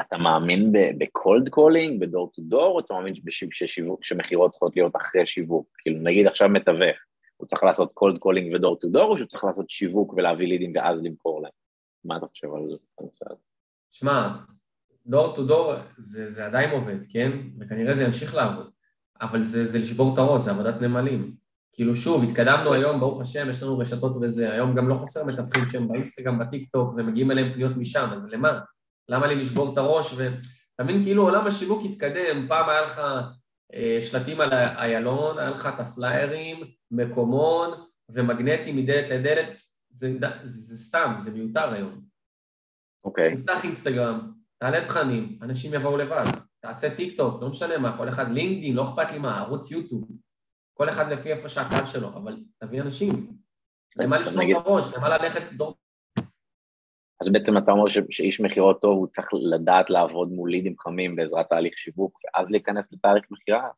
[0.00, 3.14] אתה מאמין ב cold calling, ב door to door, או אתה מאמין
[4.02, 5.68] שמכירות צריכות להיות אחרי שיווק?
[5.78, 6.96] כאילו נגיד עכשיו מתווך,
[7.42, 10.46] הוא צריך לעשות cold calling ו door to door, או שהוא צריך לעשות שיווק ולהביא
[10.46, 11.52] לידים ואז למכור להם?
[12.04, 13.34] מה אתה חושב על הזה?
[13.90, 14.28] שמע,
[15.06, 17.30] דור טו דור זה, זה עדיין עובד, כן?
[17.60, 18.70] וכנראה זה ימשיך לעבוד,
[19.20, 21.34] אבל זה, זה לשבור את הראש, זה עבודת נמלים.
[21.72, 25.66] כאילו שוב, התקדמנו היום, ברוך השם, יש לנו רשתות וזה, היום גם לא חסר מתווכים
[25.66, 28.60] שהם באינסטגרם, בטיק טוק, ומגיעים אליהם פניות משם, אז למה?
[29.08, 30.14] למה לי לשבור את הראש?
[30.16, 33.00] ואתה מבין, כאילו עולם השיווק התקדם, פעם היה לך
[34.00, 37.70] שלטים על איילון, היה לך את הפליירים, מקומון
[38.08, 40.12] ומגנטים מדלת לדלת, זה,
[40.44, 42.04] זה, סתם, זה מיותר היום.
[43.04, 43.32] אוקיי.
[43.32, 43.36] Okay.
[43.36, 46.24] תפתח אינסטגרם, תעלה תכנים, אנשים יבואו לבד,
[46.60, 50.10] תעשה טיק טוק, לא משנה מה, כל אחד לינקדאין, לא אכפת לי מה, ערוץ יוטיוב,
[50.74, 53.36] כל אחד לפי איפה שהקהל שלו, אבל תביא אנשים.
[53.96, 54.62] למה לשמור.
[54.62, 55.81] בראש, למה ללכת דור...
[57.22, 61.48] אז בעצם אתה אומר שאיש מכירות טוב, הוא צריך לדעת לעבוד מול לידים חמים בעזרת
[61.48, 63.68] תהליך שיווק, ואז להיכנס לתהליך מכירה?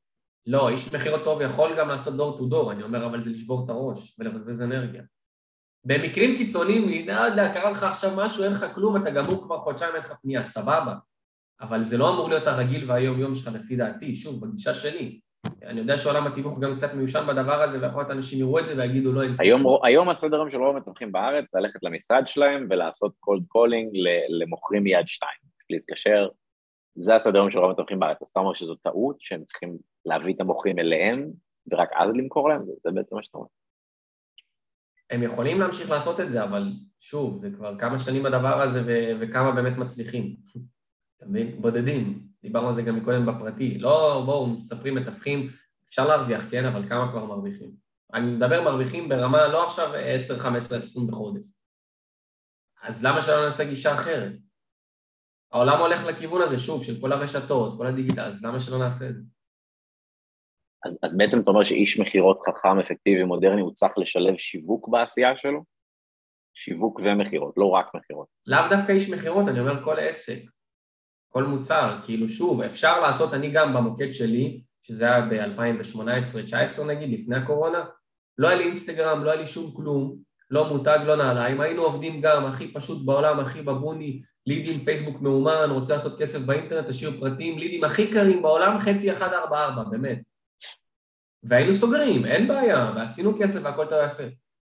[0.47, 3.65] לא, איש מכירות טוב יכול גם לעשות door to door, אני אומר, אבל זה לשבור
[3.65, 5.03] את הראש ולבזבז אנרגיה.
[5.85, 9.95] במקרים קיצוניים, לא יודע, קרה לך עכשיו משהו, אין לך כלום, אתה גמור כבר חודשיים,
[9.95, 10.95] אין לך פנייה, סבבה.
[11.61, 15.21] אבל זה לא אמור להיות הרגיל והיום-יום שלך לפי דעתי, שוב, בגישה שלי.
[15.67, 18.77] אני יודע שעולם התיווך גם קצת מיושן בדבר הזה, ויכול להיות אנשים יראו את זה
[18.77, 19.47] ויגידו לא, אין סיפור.
[19.47, 23.90] היום, היום הסדר היום של רוב המתווכים בארץ ללכת למשרד שלהם ולעשות cold calling
[24.41, 26.29] למוכרים מיד שתיים, להתקשר,
[26.95, 28.23] זה הסדר היום של רוב המתווכים בארץ.
[28.23, 29.77] אז אתה אומר שזו טעות, שהם צריכים
[30.07, 31.31] להביא את המוכרים אליהם
[31.73, 32.65] ורק אז למכור להם?
[32.65, 33.49] זה, זה בעצם מה שאתה אומר.
[35.11, 38.83] הם יכולים להמשיך לעשות את זה, אבל שוב, זה כבר כמה שנים הדבר הזה
[39.21, 40.37] וכמה באמת מצליחים.
[41.25, 41.63] אתה מבין?
[41.63, 42.29] בודדים.
[42.43, 43.79] דיברנו על זה גם מקודם בפרטי.
[43.79, 45.49] לא, בואו, מספרים, מתווכים,
[45.89, 47.71] אפשר להרוויח, כן, אבל כמה כבר מרוויחים?
[48.15, 51.47] אני מדבר מרוויחים ברמה לא עכשיו 10, 15, 20 בחודש.
[52.83, 54.33] אז למה שלא נעשה גישה אחרת?
[55.53, 59.15] העולם הולך לכיוון הזה, שוב, של כל הרשתות, כל הדיגיטל, אז למה שלא נעשה את
[59.15, 59.23] זה?
[60.87, 65.37] אז, אז בעצם אתה אומר שאיש מכירות חכם, אפקטיבי, מודרני, הוא צריך לשלב שיווק בעשייה
[65.37, 65.65] שלו?
[66.55, 68.29] שיווק ומכירות, לא רק מכירות.
[68.47, 70.54] לאו דווקא איש מכירות, אני אומר כל עסק.
[71.37, 77.37] כל מוצר, כאילו שוב, אפשר לעשות, אני גם במוקד שלי, שזה היה ב-2018-2019 נגיד, לפני
[77.37, 77.85] הקורונה,
[78.38, 80.16] לא היה לי אינסטגרם, לא היה לי שום כלום,
[80.51, 85.70] לא מותג, לא נעליים, היינו עובדים גם הכי פשוט בעולם, הכי בבוני, לידים, פייסבוק מאומן,
[85.70, 90.18] רוצה לעשות כסף באינטרנט, תשאיר פרטים, לידים הכי קרים בעולם, חצי 144, באמת.
[91.42, 94.23] והיינו סוגרים, אין בעיה, ועשינו כסף והכל טוב יפה.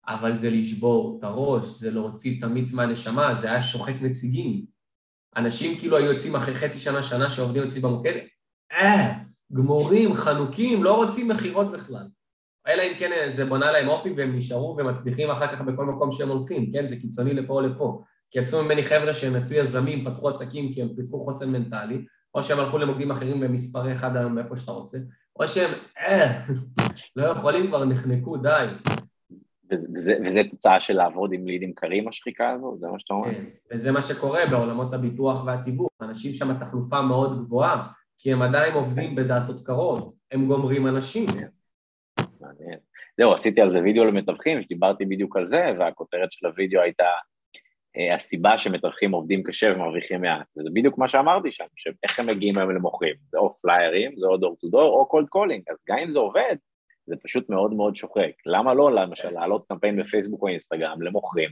[0.06, 4.64] אבל זה לשבור את הראש, זה להוציא את המיץ מהנשמה, זה היה שוחק נציגים.
[5.36, 8.12] אנשים כאילו היו יוצאים אחרי חצי שנה, שנה שעובדים אצלי במוקד,
[8.72, 9.12] אה,
[9.52, 12.06] גמורים, חנוקים, לא רוצים מכירות בכלל.
[12.66, 16.28] אלא אם כן זה בונה להם אופי והם נשארו ומצליחים אחר כך בכל מקום שהם
[16.28, 16.86] הולכים, כן?
[16.86, 18.02] זה קיצוני לפה או לפה.
[18.30, 22.42] כי יצאו ממני חבר'ה שהם יצאו יזמים, פתחו עסקים כי הם פיתחו חוסן מנטלי, או
[22.42, 24.98] שהם הלכו למוקדים אחרים במספרי אחד היום מאיפה שאתה רוצה,
[25.40, 26.44] או שהם, אה,
[27.16, 28.66] לא יכולים כבר, נחנקו, די.
[29.94, 32.76] וזה, וזה תוצאה של לעבוד עם לידים קרים, השחיקה הזו?
[32.80, 33.34] זה מה שאתה אומר?
[33.34, 35.90] כן, וזה מה שקורה בעולמות הביטוח והתיווך.
[36.02, 41.26] אנשים שם תחלופה מאוד גבוהה, כי הם עדיין עובדים בדאטות קרות, הם גומרים אנשים.
[42.40, 42.78] מעניין.
[43.16, 47.04] זהו, עשיתי על זה וידאו למתווכים, שדיברתי בדיוק על זה, והכותרת של הוידאו הייתה
[47.96, 52.58] אה, הסיבה שמתווכים עובדים קשה ומרוויחים מעט, וזה בדיוק מה שאמרתי שם, שאיך הם מגיעים
[52.58, 55.98] היום למוכרים, זה או פליירים, זה או door to door, או cold calling, אז גם
[55.98, 56.56] אם זה עובד,
[57.06, 58.32] זה פשוט מאוד מאוד שוחק.
[58.46, 61.50] למה לא למשל להעלות קמפיין בפייסבוק או אינסטגרם למוכרים,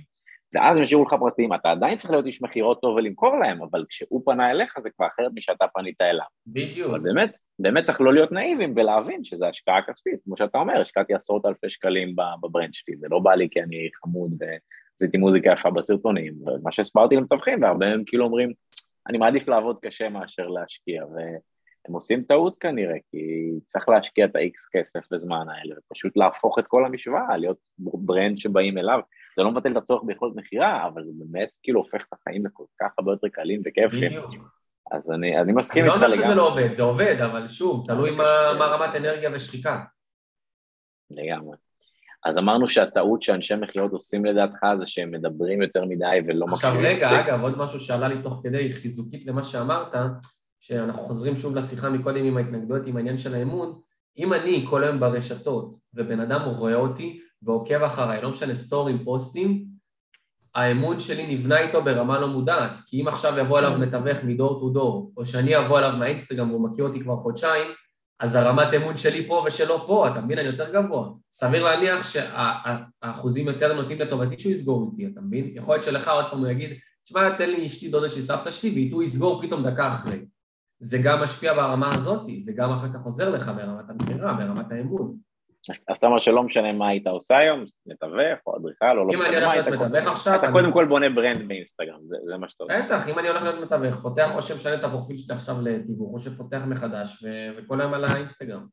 [0.55, 3.85] ואז הם ישאירו לך פרטים, אתה עדיין צריך להיות איש מכירות טוב ולמכור להם, אבל
[3.89, 6.25] כשהוא פנה אליך זה כבר אחרת משאתה פנית אליו.
[6.47, 6.91] בדיוק.
[6.91, 11.15] אבל באמת, באמת צריך לא להיות נאיבים ולהבין שזה השקעה כספית, כמו שאתה אומר, השקעתי
[11.15, 15.71] עשרות אלפי שקלים בברנד שלי, זה לא בא לי כי אני חמוד ועשיתי מוזיקה יפה
[15.71, 18.53] בסרטונים, ומה שהסברתי למתווכים, והרבה מהם כאילו אומרים,
[19.09, 21.05] אני מעדיף לעבוד קשה מאשר להשקיע,
[21.85, 26.67] והם עושים טעות כנראה, כי צריך להשקיע את ה-X כסף וזמן האלה, ופשוט להפוך את
[26.67, 29.01] כל המשוואה, להיות ברנד שבאים אליו.
[29.37, 32.65] זה לא מבטל את הצורך ביכולת מכירה, אבל זה באמת כאילו הופך את החיים לכל
[32.81, 34.13] כך הרבה יותר קלים וכיפים.
[34.93, 36.15] אז אני, אני מסכים איתך לגמרי.
[36.15, 38.25] אני לא אומר שזה לא עובד, זה עובד, אבל שוב, תלוי מה,
[38.59, 39.85] מה רמת אנרגיה ושחיקה.
[41.11, 41.57] לגמרי.
[42.25, 46.77] אז אמרנו שהטעות שאנשי מכירות עושים לדעתך זה שהם מדברים יותר מדי ולא מכירים.
[46.77, 49.95] עכשיו רגע, אגב, עוד משהו שעלה לי תוך כדי, חיזוקית למה שאמרת,
[50.61, 53.81] שאנחנו חוזרים שוב לשיחה מקודם עם ההתנגדויות, עם העניין של האמון,
[54.19, 59.65] אם אני כל היום ברשתות ובן אדם רואה אותי ועוקב אחריי, לא משנה סטורים, פוסטים,
[60.55, 64.69] האמון שלי נבנה איתו ברמה לא מודעת, כי אם עכשיו יבוא אליו מתווך מדור טו
[64.69, 67.67] דור, או שאני אבוא אליו מהאינסטגרם והוא מכיר אותי כבר חודשיים,
[68.21, 70.39] אז הרמת אמון שלי פה ושלו פה, אתה מבין?
[70.39, 71.09] אני יותר גבוה.
[71.31, 75.51] סביר להניח שהאחוזים יותר נוטים לטובתי שהוא יסגור איתי, אתה מבין?
[75.55, 76.71] יכול להיות שלך עוד פעם הוא יגיד,
[77.05, 80.25] תשמע, תן לי אשתי דודה של סבתא שלי, ואיתו יסגור פתאום דקה אחרי.
[80.81, 85.17] זה גם משפיע ברמה הזאת, זה גם אחר כך עוזר לך ברמת המכירה, ברמת האמון.
[85.89, 89.19] אז אתה אומר שלא משנה מה היית עושה היום, מתווך או אדריכל או לא משנה
[89.19, 90.35] מה, אם אני הולך להיות מתווך עכשיו...
[90.39, 92.83] אתה קודם כל בונה ברנד באינסטגרם, זה מה שאתה אומר.
[92.85, 96.21] בטח, אם אני הולך להיות מתווך, פותח או שמשנה את הפרופיל שלי עכשיו לתיווך, או
[96.21, 97.25] שפותח מחדש,
[97.57, 98.67] וכל היום על האינסטגרם.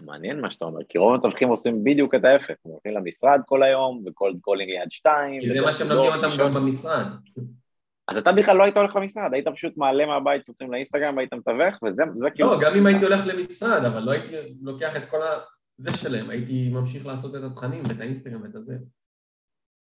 [0.00, 3.62] מעניין מה שאתה אומר, כי רוב המתווכים עושים בדיוק את ההפך, הם הולכים למשרד כל
[3.62, 5.40] היום, וכל ליד שתיים.
[5.40, 7.06] כי זה מה שהם לומדים אותם גם במשרד.
[8.08, 11.82] אז אתה בכלל לא היית הולך למשרד, היית פשוט מעלה מהבית סרטונים לאינסטגרם והיית מתווך,
[11.82, 12.50] וזה כאילו...
[12.50, 15.40] לא, גם אם הייתי הולך למשרד, אבל לא הייתי לוקח את כל ה...
[15.78, 18.76] זה שלהם, הייתי ממשיך לעשות את התכנים ואת האינסטגרם ואת הזה.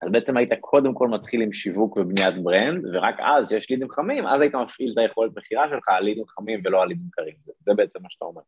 [0.02, 4.26] אז בעצם היית קודם כל מתחיל עם שיווק ובניית ברנד, ורק אז, שיש לידים חמים,
[4.26, 7.34] אז היית מפעיל את היכולת מכירה שלך על לידים חמים ולא על לידים קרים.
[7.58, 8.42] זה בעצם מה שאתה אומר.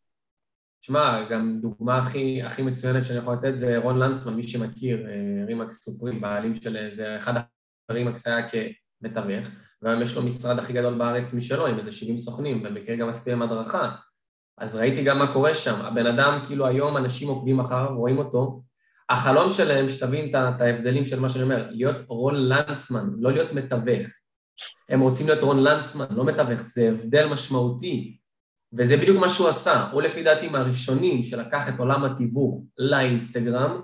[0.81, 5.45] תשמע, גם דוגמה הכי, הכי מצוינת שאני יכול לתת זה רון לנצמן, מי שמכיר, אה,
[5.47, 7.33] רימקס סופרים, בעלים של זה אחד
[7.89, 8.49] הרימקס היה
[9.03, 9.49] כמתווך,
[9.83, 13.31] והיום יש לו משרד הכי גדול בארץ משלו, עם איזה 70 סוכנים, ובמקרה גם עשיתי
[13.31, 13.91] להם הדרכה.
[14.59, 15.75] אז ראיתי גם מה קורה שם.
[15.75, 18.63] הבן אדם, כאילו היום אנשים עוקבים אחריו, רואים אותו.
[19.11, 24.07] החלום שלהם, שתבין את ההבדלים של מה שאני אומר, להיות רון לנצמן, לא להיות מתווך.
[24.89, 28.19] הם רוצים להיות רון לנצמן, לא מתווך, זה הבדל משמעותי.
[28.79, 29.91] וזה בדיוק מה שהוא עשה.
[29.91, 33.81] הוא לפי דעתי מהראשונים שלקח את עולם התיווך לאינסטגרם,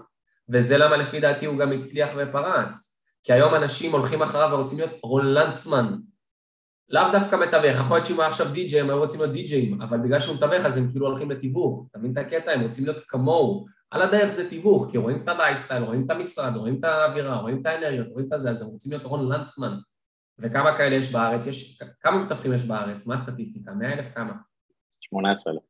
[0.49, 2.98] וזה למה לפי דעתי הוא גם הצליח ופרץ.
[3.25, 5.95] כי היום אנשים הולכים אחריו ורוצים להיות רון לנצמן,
[6.89, 9.83] לאו דווקא מתווך, יכול להיות שאם הוא היה עכשיו די-ג'יי, הם היו רוצים להיות די-ג'יים,
[9.83, 12.51] אבל בגלל שהוא מתווך אז הם כאילו הולכים לתיווך, אתה מבין את הקטע?
[12.53, 13.67] הם רוצים להיות כמוהו.
[13.91, 17.61] על הדרך זה תיווך, כי רואים את הלייפסטייל, רואים את המשרד, רואים את האווירה, רואים
[17.61, 19.79] את האנרגיות, רואים את זה, אז הם רוצים להיות רון לנצמן.
[20.39, 21.47] וכמה כאלה יש בארץ?
[21.47, 23.07] יש, כמה מתווכים יש בארץ?
[23.07, 23.73] מה הסטטיסטיקה?
[23.73, 24.33] 100 אלף כמה?
[25.01, 25.63] 18,000.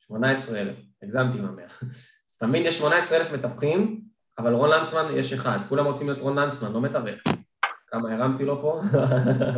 [0.00, 1.66] 18,000, הגזמתי עם המאה.
[2.30, 4.00] אז אתה מבין, יש 18,000 מתווכים,
[4.38, 7.20] אבל רון לנצמן יש אחד, כולם רוצים להיות רון לנצמן, לא מתווך.
[7.86, 8.80] כמה הרמתי לו פה?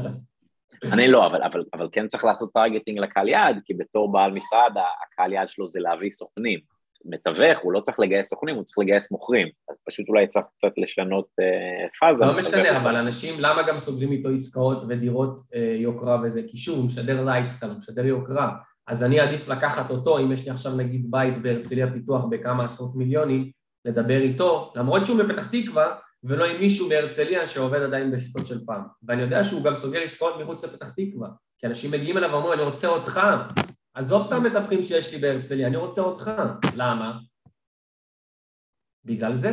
[0.93, 4.73] אני לא, אבל, אבל, אבל כן צריך לעשות targeting לקהל יעד, כי בתור בעל משרד,
[5.13, 6.61] הקהל יעד שלו זה להביא סוכנים.
[7.05, 9.49] מתווך, הוא לא צריך לגייס סוכנים, הוא צריך לגייס מוכרים.
[9.71, 12.25] אז פשוט אולי צריך קצת לשנות אה, פאזה.
[12.25, 16.43] לא משנה, אבל אנשים, למה גם סוגרים איתו עסקאות ודירות אה, יוקרה וזה?
[16.49, 18.51] כי שוב, הוא משדר לייפסטייל, הוא משדר יוקרה.
[18.87, 22.97] אז אני עדיף לקחת אותו, אם יש לי עכשיו נגיד בית בהרצליה פיתוח בכמה עשרות
[22.97, 23.51] מיליונים,
[23.85, 28.83] לדבר איתו, למרות שהוא בפתח תקווה, ולא עם מישהו בהרצליה שעובד עדיין בשיטות של פעם.
[29.03, 32.63] ואני יודע שהוא גם סוגר עסקאות מחוץ לפתח תקווה, כי אנשים מגיעים אליו ואומרים, אני
[32.63, 33.21] רוצה אותך,
[33.95, 36.31] עזוב את המתווכים שיש לי בהרצליה, אני רוצה אותך.
[36.77, 37.19] למה?
[39.05, 39.51] בגלל זה.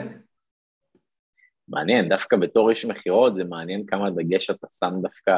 [1.67, 5.31] מעניין, דווקא בתור איש מכירות זה מעניין כמה דגש אתה שם דווקא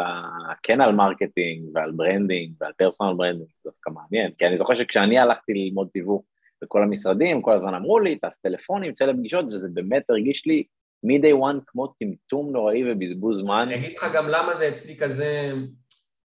[0.63, 5.19] כן על marketing ועל branding ועל personal branding, זה דווקא מעניין, כי אני זוכר שכשאני
[5.19, 6.23] הלכתי ללמוד תיווך
[6.63, 10.63] בכל המשרדים, כל הזמן אמרו לי, תעש טלפונים, צא לפגישות, וזה באמת הרגיש לי
[11.03, 13.67] מ-day one כמו טמטום נוראי ובזבוז זמן.
[13.67, 15.51] אני אגיד לך גם למה זה אצלי כזה...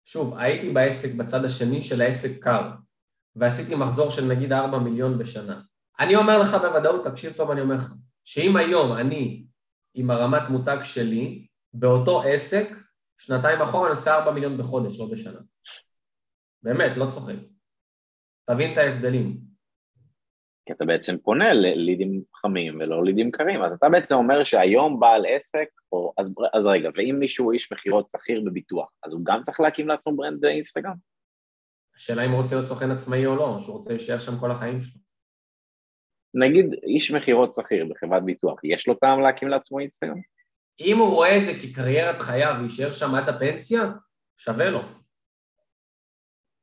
[0.07, 2.71] שוב, הייתי בעסק בצד השני של העסק קר,
[3.37, 5.61] ועשיתי מחזור של נגיד 4 מיליון בשנה.
[6.01, 9.45] אני אומר לך בוודאות, תקשיב טוב, אני אומר לך, שאם היום אני
[9.95, 12.77] עם הרמת מותג שלי, באותו עסק,
[13.19, 15.41] שנתיים אחורה אני עושה 4 מיליון בחודש, לא בשנה.
[16.63, 17.35] באמת, לא צוחק.
[18.51, 19.54] תבין את ההבדלים.
[20.67, 25.25] כי אתה בעצם פונה ללידים חמים ולא לידים קרים, אז אתה בעצם אומר שהיום בעל
[25.29, 29.61] עסק, או, אז, אז רגע, ואם מישהו איש מכירות שכיר בביטוח, אז הוא גם צריך
[29.61, 30.95] להקים לעצמו ברנד אינסטגרם?
[31.97, 34.51] השאלה אם הוא רוצה להיות סוכן עצמאי או לא, או שהוא רוצה להישאר שם כל
[34.51, 35.01] החיים שלו.
[36.35, 40.21] נגיד איש מכירות שכיר בחברת ביטוח, יש לו טעם להקים לעצמו אינסטגרם?
[40.81, 43.83] אם הוא רואה את זה כקריירת חייו ויישאר שם עד הפנסיה,
[44.37, 44.81] שווה לו.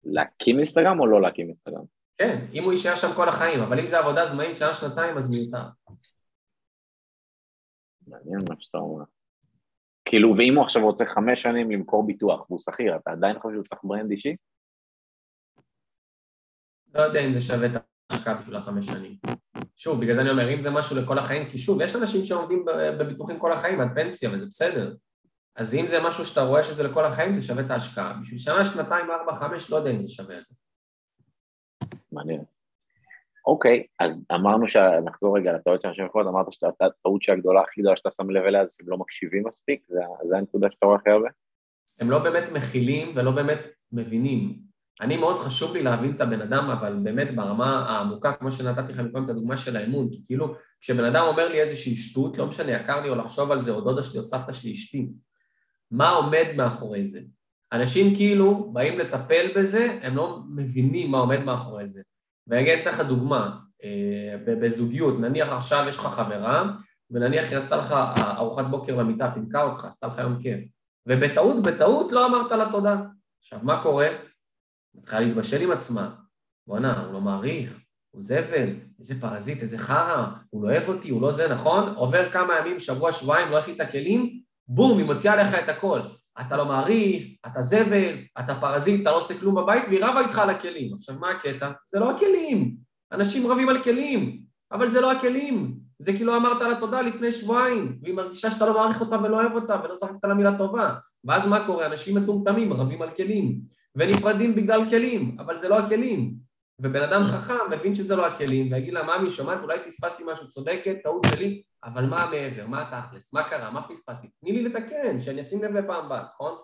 [0.03, 2.00] להקים אינסטגרם או לא להקים אינסטגרם?
[2.21, 5.29] כן, אם הוא יישאר שם כל החיים, אבל אם זה עבודה זמנית שנה, שנתיים, אז
[5.29, 5.63] מיותר.
[8.07, 9.03] מעניין מה שאתה אומר.
[10.05, 13.65] כאילו, ואם הוא עכשיו רוצה חמש שנים למכור ביטוח והוא שכיר, אתה עדיין חושב שהוא
[13.65, 14.35] צריך ברנד אישי?
[16.93, 17.71] לא יודע אם זה שווה את
[18.09, 19.17] ההשקעה בשביל החמש שנים.
[19.75, 22.65] שוב, בגלל זה אני אומר, אם זה משהו לכל החיים, כי שוב, יש אנשים שעומדים
[22.99, 24.95] בביטוחים כל החיים עד פנסיה, וזה בסדר.
[25.55, 28.13] אז אם זה משהו שאתה רואה שזה לכל החיים, זה שווה את ההשקעה.
[28.21, 30.55] בשביל שנה, שנתיים, ארבע, חמש, לא יודע אם זה שווה את זה.
[32.11, 32.43] מעניין.
[33.47, 38.11] אוקיי, אז אמרנו שנחזור רגע לטעות של אנשים אחרות, אמרת שהטעות שהגדולה הכי גדולה שאתה
[38.11, 41.29] שם לב אליה זה שהם לא מקשיבים מספיק, זה, זה הנקודה שאתה רואה הכי הרבה?
[41.99, 43.59] הם לא באמת מכילים ולא באמת
[43.91, 44.71] מבינים.
[45.01, 48.99] אני מאוד חשוב לי להבין את הבן אדם, אבל באמת ברמה העמוקה, כמו שנתתי לך
[48.99, 52.71] מקודם את הדוגמה של האמון, כי כאילו, כשבן אדם אומר לי איזושהי שטות, לא משנה,
[52.71, 55.09] יקר לי או לחשוב על זה, או דודה שלי או סבתא שלי אשתי,
[55.91, 57.21] מה עומד מאחורי זה?
[57.71, 62.01] אנשים כאילו באים לטפל בזה, הם לא מבינים מה עומד מאחורי זה.
[62.47, 66.71] ואני אתן לך דוגמה, אה, בזוגיות, נניח עכשיו יש לך חברה,
[67.11, 70.59] ונניח היא עשתה לך ארוחת בוקר במיטה, פינקה אותך, עשתה לך יום כיף,
[71.07, 72.97] ובטעות, בטעות לא אמרת לה תודה.
[73.41, 74.07] עכשיו, מה קורה?
[74.95, 76.15] מתחילה להתבשל עם עצמה.
[76.67, 77.79] בואנה, הוא לא מעריך,
[78.11, 81.93] הוא זבל, איזה פרזיט, איזה חרא, הוא לא אוהב אותי, הוא לא זה, נכון?
[81.95, 86.01] עובר כמה ימים, שבוע, שבועיים, לא עשית כלים, בום, היא מוציאה לך את הכל.
[86.41, 90.39] אתה לא מעריך, אתה זבל, אתה פרזיט, אתה לא עושה כלום בבית, והיא רבה איתך
[90.39, 90.93] על הכלים.
[90.93, 91.71] עכשיו, מה הקטע?
[91.85, 92.75] זה לא הכלים.
[93.11, 95.75] אנשים רבים על כלים, אבל זה לא הכלים.
[95.99, 99.55] זה כאילו אמרת לה תודה לפני שבועיים, והיא מרגישה שאתה לא מעריך אותה ולא אוהב
[99.55, 100.93] אותה ולא זכרת לה מילה טובה.
[101.23, 101.85] ואז מה קורה?
[101.85, 103.59] אנשים מטומטמים רבים על כלים,
[103.95, 106.33] ונפרדים בגלל כלים, אבל זה לא הכלים.
[106.83, 110.95] ובן אדם חכם מבין שזה לא הכלים, ויגיד לה, ממי, שומעת, אולי פספסתי משהו, צודקת,
[111.03, 114.27] טעות שלי, אבל מה מעבר, מה התכלס, מה קרה, מה פספסתי?
[114.41, 116.55] תני לי לתקן, שאני אשים לב לפעם הבאה, נכון?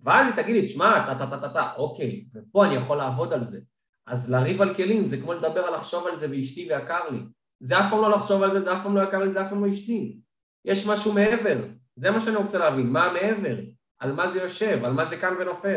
[0.00, 3.32] ואז היא תגיד לי, תשמע, טה טה טה טה טה, אוקיי, ופה אני יכול לעבוד
[3.32, 3.60] על זה.
[4.06, 7.18] אז לריב על כלים זה כמו לדבר על לחשוב על זה ואשתי ויקר לי.
[7.60, 9.48] זה אף פעם לא לחשוב על זה, זה אף פעם לא יקר לי, זה אף
[9.50, 10.18] פעם לא אשתי.
[10.64, 11.64] יש משהו מעבר,
[11.96, 13.56] זה מה שאני רוצה להבין, מה מעבר,
[13.98, 15.76] על מה זה יושב, על מה זה קם ונופל.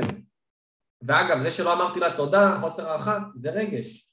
[1.02, 4.08] ואגב, זה שלא אמרתי לה תודה, חוסר הערכה, זה רגש.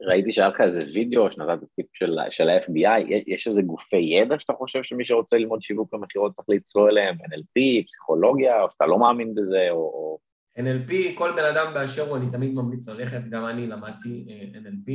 [0.00, 4.52] ראיתי שהיה לך איזה וידאו שנתת טיפ של, של ה-FBI, יש איזה גופי ידע שאתה
[4.52, 9.34] חושב שמי שרוצה ללמוד שיווק ומכירות צריך לצלול אליהם, NLP, פסיכולוגיה, או שאתה לא מאמין
[9.34, 10.18] בזה, או...
[10.58, 14.92] NLP, כל בן אדם באשר הוא, אני תמיד ממליץ ללכת, גם אני למדתי אה, NLP,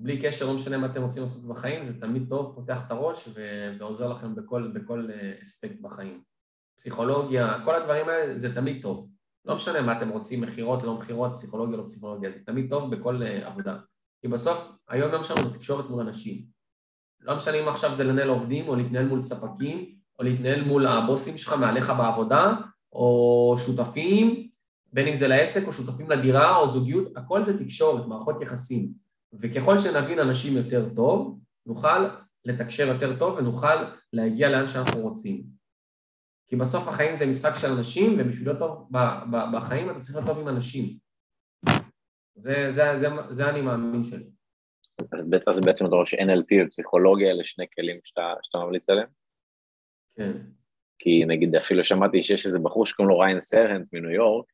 [0.00, 3.28] בלי קשר, לא משנה מה אתם רוצים לעשות בחיים, זה תמיד טוב, פותח את הראש
[3.78, 6.31] ועוזר לכם בכל, בכל אה, אספקט בחיים.
[6.82, 9.08] פסיכולוגיה, כל הדברים האלה זה תמיד טוב.
[9.44, 13.22] לא משנה מה אתם רוצים, מכירות, לא מכירות, פסיכולוגיה, לא פסיכולוגיה, זה תמיד טוב בכל
[13.22, 13.78] uh, עבודה.
[14.20, 16.44] כי בסוף, היום יום שלנו זה תקשורת מול אנשים.
[17.20, 21.38] לא משנה אם עכשיו זה לנהל עובדים, או להתנהל מול ספקים, או להתנהל מול הבוסים
[21.38, 22.54] שלך מעליך בעבודה,
[22.92, 24.48] או שותפים,
[24.92, 28.92] בין אם זה לעסק, או שותפים לדירה, או זוגיות, הכל זה תקשורת, מערכות יחסים.
[29.40, 32.06] וככל שנבין אנשים יותר טוב, נוכל
[32.44, 33.76] לתקשר יותר טוב ונוכל
[34.12, 35.61] להגיע לאן שאנחנו רוצים.
[36.46, 38.88] כי בסוף החיים זה משחק של אנשים, ובשביל להיות טוב
[39.52, 40.84] בחיים אתה צריך להיות טוב עם אנשים.
[42.34, 44.24] זה, זה, זה, זה אני מאמין שלי.
[45.12, 49.08] אז בעצם, בעצם אתה רואה ש-NLP ופסיכולוגיה אלה שני כלים שאתה, שאתה ממליץ עליהם?
[50.16, 50.32] כן.
[50.98, 54.46] כי נגיד אפילו שמעתי שיש איזה בחור שקוראים לו ריין סרנט מניו יורק,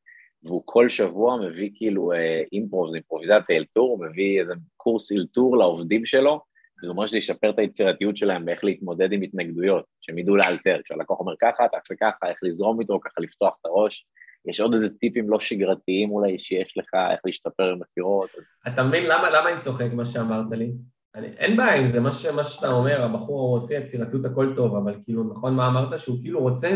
[0.42, 6.06] והוא כל שבוע מביא כאילו אה, אימפרוב, אימפרוביזציה, אלתור, הוא מביא איזה קורס אלתור לעובדים
[6.06, 6.40] שלו,
[6.82, 11.20] זה אומר שזה ישפר את היצירתיות שלהם באיך להתמודד עם התנגדויות, שהם ידעו לאלתר, כשהלקוח
[11.20, 14.06] אומר ככה, תעשה ככה, איך לזרום איתו, ככה לפתוח את הראש.
[14.48, 18.30] יש עוד איזה טיפים לא שגרתיים אולי שיש לך, איך להשתפר במכירות.
[18.68, 20.72] אתה מבין למה, למה אני צוחק מה שאמרת לי?
[21.14, 24.76] אני, אין בעיה עם זה, מה, ש, מה שאתה אומר, הבחור עושה יצירתיות הכל טוב,
[24.76, 25.98] אבל כאילו, נכון מה אמרת?
[25.98, 26.70] שהוא כאילו רוצה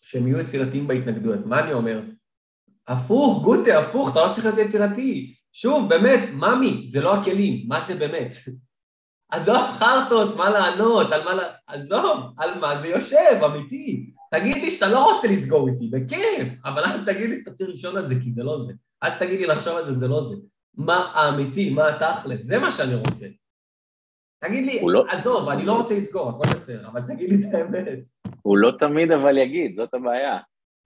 [0.00, 1.46] שהם יהיו יצירתיים בהתנגדויות.
[1.46, 2.00] מה אני אומר?
[2.88, 5.34] הפוך, גוטה, הפוך, אתה לא צריך להיות יצירתי.
[5.52, 8.34] שוב, באמת, ממי, זה לא הכלים, מה זה באמת?
[9.34, 11.40] עזוב חרטות, מה לענות, על מה ל...
[11.66, 14.10] עזוב, על מה זה יושב, אמיתי.
[14.30, 17.96] תגיד לי שאתה לא רוצה לסגור איתי, בכיף, אבל אל תגיד לי שאתה צריך לישון
[17.96, 18.72] על זה, כי זה לא זה.
[19.02, 20.34] אל תגיד לי לחשוב על זה, זה לא זה.
[20.74, 23.26] מה האמיתי, מה התכל'ס, זה מה שאני רוצה.
[24.44, 25.04] תגיד לי, לא...
[25.10, 27.86] עזוב, אני לא רוצה לסגור, הכל בסדר, אבל תגיד לי את האמת.
[28.42, 30.38] הוא לא תמיד אבל יגיד, זאת הבעיה.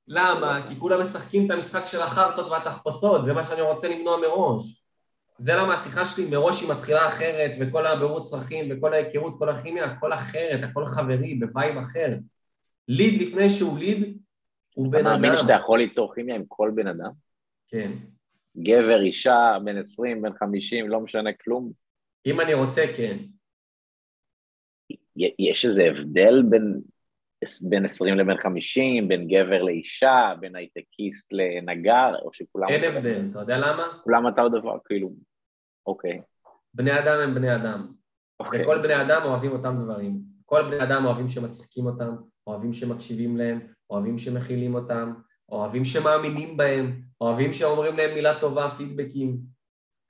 [0.08, 0.60] למה?
[0.68, 4.82] כי כולם משחקים את המשחק של החרטות והתחפושות, זה מה שאני רוצה למנוע מראש.
[5.38, 9.84] זה למה השיחה שלי מראש היא מתחילה אחרת, וכל הבירור צרכים, וכל ההיכרות, כל הכימיה,
[9.84, 12.08] הכל אחרת, הכל חברי, ב vibe אחר.
[12.88, 14.18] lead לפני שהוא lead,
[14.74, 15.06] הוא בן אדם.
[15.06, 17.10] אתה מאמין שאתה יכול ליצור כימיה עם כל בן אדם?
[17.68, 17.92] כן.
[18.56, 21.72] גבר, אישה, בן 20, בן 50, לא משנה כלום?
[22.26, 23.16] אם אני רוצה, כן.
[25.38, 26.80] יש איזה הבדל בין,
[27.68, 32.68] בין 20 לבין 50, בין גבר לאישה, בין הייטקיסט לנגר, או שכולם...
[32.68, 33.88] אין הבדל, אתה יודע למה?
[34.04, 35.12] כולם אתה עוד דבר, כאילו,
[35.88, 36.20] אוקיי.
[36.74, 37.92] בני אדם הם בני אדם.
[38.40, 38.62] אוקיי.
[38.62, 40.20] וכל בני אדם אוהבים אותם דברים.
[40.44, 45.14] כל בני אדם אוהבים שמצחיקים אותם, אוהבים שמקשיבים להם, אוהבים שמכילים אותם,
[45.48, 49.38] אוהבים שמאמינים בהם, אוהבים שאומרים להם מילה טובה, פידבקים.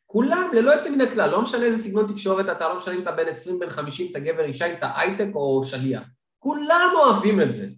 [0.06, 3.12] כולם, ללא יוצא מן הכלל, לא משנה איזה סגנון תקשורת אתה, לא משנה אם אתה
[3.12, 6.08] בן 20, בן 50, אתה גבר, אישה, אם אתה הייטק או שליח.
[6.38, 7.68] כולם אוהבים את זה.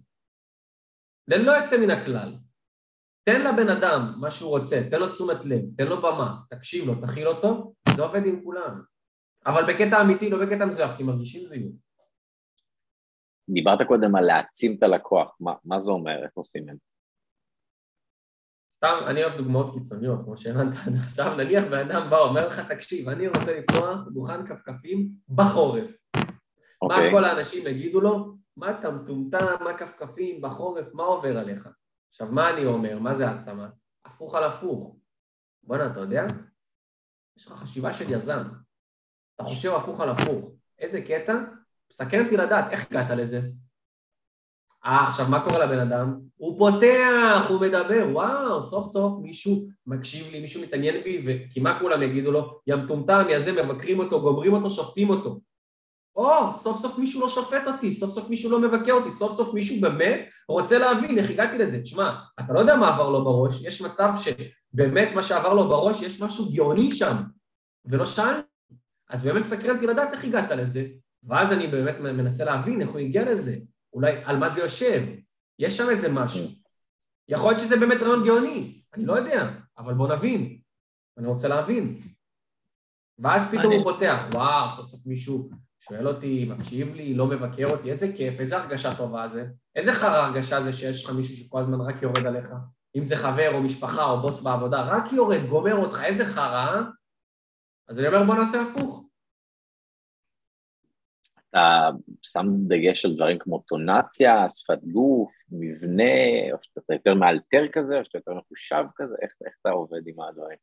[1.27, 2.35] ללא יוצא מן הכלל.
[3.23, 6.95] תן לבן אדם מה שהוא רוצה, תן לו תשומת לב, תן לו במה, תקשיב לו,
[6.95, 8.81] תכיל אותו, זה עובד עם כולם.
[9.45, 11.73] אבל בקטע אמיתי, לא בקטע מזויף, כי מרגישים זיוף.
[13.49, 16.85] דיברת קודם על להעצים את הלקוח, מה, מה זה אומר, איך עושים את זה?
[18.75, 22.59] סתם, אני אוהב דוגמאות קיצוניות, כמו שהבנת עד עכשיו, נניח בן אדם בא, אומר לך,
[22.71, 25.91] תקשיב, אני רוצה לפתוח דוכן כפכפים בחורף.
[25.91, 26.87] Okay.
[26.89, 27.11] מה אוקיי.
[27.11, 28.37] כל האנשים יגידו לו?
[28.57, 31.69] מה אתה מטומטם, מה כפכפים בחורף, מה עובר עליך?
[32.11, 32.99] עכשיו, מה אני אומר?
[32.99, 33.69] מה זה העצמה?
[34.05, 34.95] הפוך על הפוך.
[35.63, 36.25] בואנה, אתה יודע?
[37.37, 38.41] יש לך חשיבה של יזם.
[39.35, 40.51] אתה חושב הפוך על הפוך.
[40.79, 41.33] איזה קטע?
[41.91, 43.41] מסקרן אותי לדעת, איך הגעת לזה?
[44.85, 46.19] אה, עכשיו מה קורה לבן אדם?
[46.35, 51.79] הוא פותח, הוא מדבר, וואו, סוף סוף מישהו מקשיב לי, מישהו מתעניין בי, וכי מה
[51.79, 52.59] כולם יגידו לו?
[52.67, 55.39] יא מטומטם, יא זה, מבקרים אותו, גומרים אותו, שופטים אותו.
[56.15, 59.53] או, סוף סוף מישהו לא שופט אותי, סוף סוף מישהו לא מבקר אותי, סוף סוף
[59.53, 61.81] מישהו באמת רוצה להבין איך הגעתי לזה.
[61.81, 66.01] תשמע, אתה לא יודע מה עבר לו בראש, יש מצב שבאמת מה שעבר לו בראש,
[66.01, 67.15] יש משהו גאוני שם,
[67.85, 68.47] ולא שאלתי.
[69.09, 70.85] אז באמת סקרן אותי לדעת איך הגעת לזה,
[71.23, 73.55] ואז אני באמת מנסה להבין איך הוא הגיע לזה,
[73.93, 75.03] אולי על מה זה יושב,
[75.59, 76.45] יש שם איזה משהו.
[77.27, 80.59] יכול להיות שזה באמת רעיון גאוני, אני לא יודע, אבל בוא נבין,
[81.17, 82.01] אני רוצה להבין.
[83.19, 85.49] ואז פתאום הוא פותח, וואו, סוף סוף מישהו
[85.83, 90.25] שואל אותי, מקשיב לי, לא מבקר אותי, איזה כיף, איזה הרגשה טובה זה, איזה חרא
[90.25, 92.49] הרגשה זה שיש לך מישהו שכל הזמן רק יורד עליך,
[92.95, 96.81] אם זה חבר או משפחה או בוס בעבודה, רק יורד, גומר אותך, איזה חרא, אה?
[97.89, 99.05] אז אני אומר בוא נעשה הפוך.
[101.49, 101.89] אתה
[102.21, 106.13] שם דגש על דברים כמו טונציה, שפת גוף, מבנה,
[106.51, 110.21] או שאתה יותר מאלתר כזה, או שאתה יותר מחושב כזה, איך, איך אתה עובד עם
[110.21, 110.57] הדברים?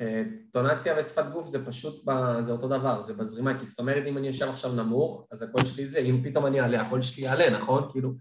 [0.00, 2.04] אה, טונציה ושפת גוף זה פשוט,
[2.40, 5.64] זה אותו דבר, זה בזרימה, כי זאת אומרת אם אני יושב עכשיו נמוך, אז הקול
[5.64, 7.88] שלי זה, אם פתאום אני אעלה, הקול שלי יעלה, נכון?
[7.90, 8.12] כאילו,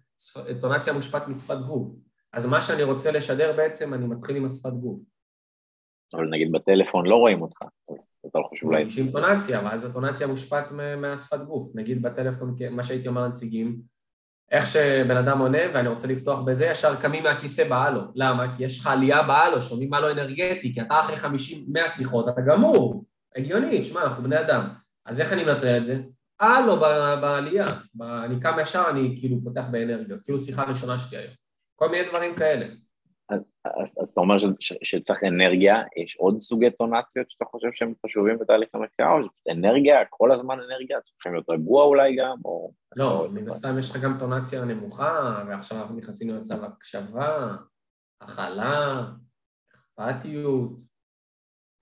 [0.61, 1.91] טונציה מושפעת משפת גוף.
[2.33, 4.99] אז מה שאני רוצה לשדר בעצם, אני מתחיל עם השפת גוף.
[6.13, 7.61] אבל נגיד בטלפון לא רואים אותך,
[7.93, 8.79] אז אתה לא חושב אולי...
[8.79, 11.75] מרגישים טונציה, ואז הטונציה מושפעת מהשפת גוף.
[11.75, 13.81] נגיד בטלפון, מה שהייתי אומר לנציגים,
[14.51, 18.01] איך שבן אדם עונה ואני רוצה לפתוח בזה, ישר קמים מהכיסא בהלו.
[18.15, 18.55] למה?
[18.57, 21.15] כי יש לך עלייה בהלו, שומעים הלו אנרגטי, כי אתה אחרי
[21.85, 23.05] 50-100 שיחות, אתה גמור.
[23.35, 24.67] הגיוני, תשמע, אנחנו בני אדם.
[25.05, 25.99] אז איך אני מנטרל את זה?
[26.39, 26.79] הלו
[27.21, 27.67] בעלייה.
[28.01, 31.33] אני קם ישר, אני כאילו פותח באנרגיות, כאילו שיחה ראשונה שלי היום.
[31.75, 32.65] כל מיני דברים כאלה.
[33.65, 37.93] אז, אז אתה אומר ש, ש, שצריך אנרגיה, יש עוד סוגי טונציות שאתה חושב שהם
[38.05, 42.71] חשובים בתהליך המחקר, או אנרגיה, כל הזמן אנרגיה, צריכים להיות רגוע אולי גם, או...
[42.95, 47.55] לא, מן הסתם יש לך גם טונציה נמוכה, ועכשיו אנחנו נכנסים למצב הקשבה,
[48.21, 49.05] הכלה,
[49.75, 50.71] אכפתיות,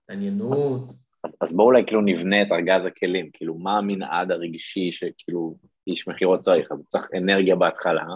[0.04, 0.90] התעניינות.
[1.24, 5.56] אז, אז בואו אולי כאילו נבנה את ארגז הכלים, כאילו מה המנעד הרגשי שכאילו
[5.86, 8.06] איש מכירות צריך, אז הוא צריך אנרגיה בהתחלה,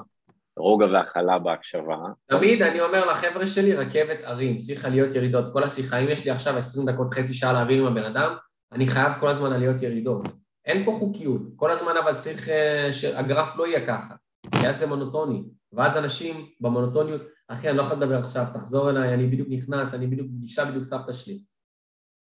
[0.58, 1.96] רוגע והכלה בהקשבה.
[2.26, 5.52] תמיד אני אומר לחבר'ה שלי, רכבת הרים, צריכה להיות ירידות.
[5.52, 8.34] כל השיחה, אם יש לי עכשיו 20 דקות, חצי שעה להעביר עם הבן אדם,
[8.72, 10.28] אני חייב כל הזמן עליות ירידות.
[10.64, 14.14] אין פה חוקיות, כל הזמן אבל צריך uh, שהגרף לא יהיה ככה,
[14.50, 15.42] כי אז זה מונוטוני,
[15.72, 20.06] ואז אנשים במונוטוניות, אחי, אני לא יכול לדבר עכשיו, תחזור אליי, אני בדיוק נכנס, אני
[20.06, 21.38] בדיוק פגישה, בדיוק סבתא שלי.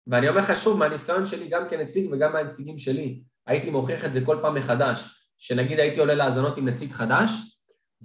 [0.07, 4.25] ואני אומר לך שוב, מהניסיון שלי גם כנציג וגם מהנציגים שלי, הייתי מוכיח את זה
[4.25, 7.54] כל פעם מחדש, שנגיד הייתי עולה להאזנות עם נציג חדש,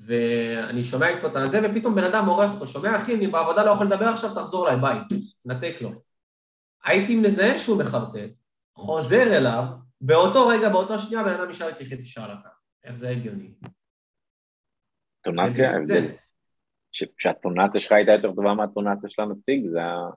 [0.06, 3.72] ואני שומע איתו את הזה, ופתאום בן אדם עורך אותו, שומע אחי, אני בעבודה לא
[3.72, 5.00] יכול לדבר עכשיו, תחזור אליי, ביי,
[5.40, 5.92] תנתק לו.
[6.84, 8.30] הייתי מזהה שהוא מחרטט,
[8.76, 9.64] חוזר אליו,
[10.02, 12.50] באותו רגע, באותו שנייה, בן אדם נשאר איתי חצי שעה הקו.
[12.84, 13.54] איך זה הגיוני?
[15.22, 16.12] טונציה, ההבדל.
[16.92, 20.10] שהטונציה שלך הייתה יותר טובה מהטונציה של הנציג, זה ה...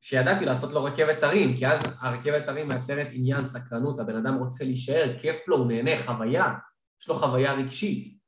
[0.00, 4.64] שידעתי לעשות לו רכבת הרים, כי אז הרכבת הרים מייצרת עניין, סקרנות, הבן אדם רוצה
[4.64, 6.54] להישאר, כיף לו, הוא נהנה, חוויה,
[7.00, 8.21] יש לו חוויה רגשית.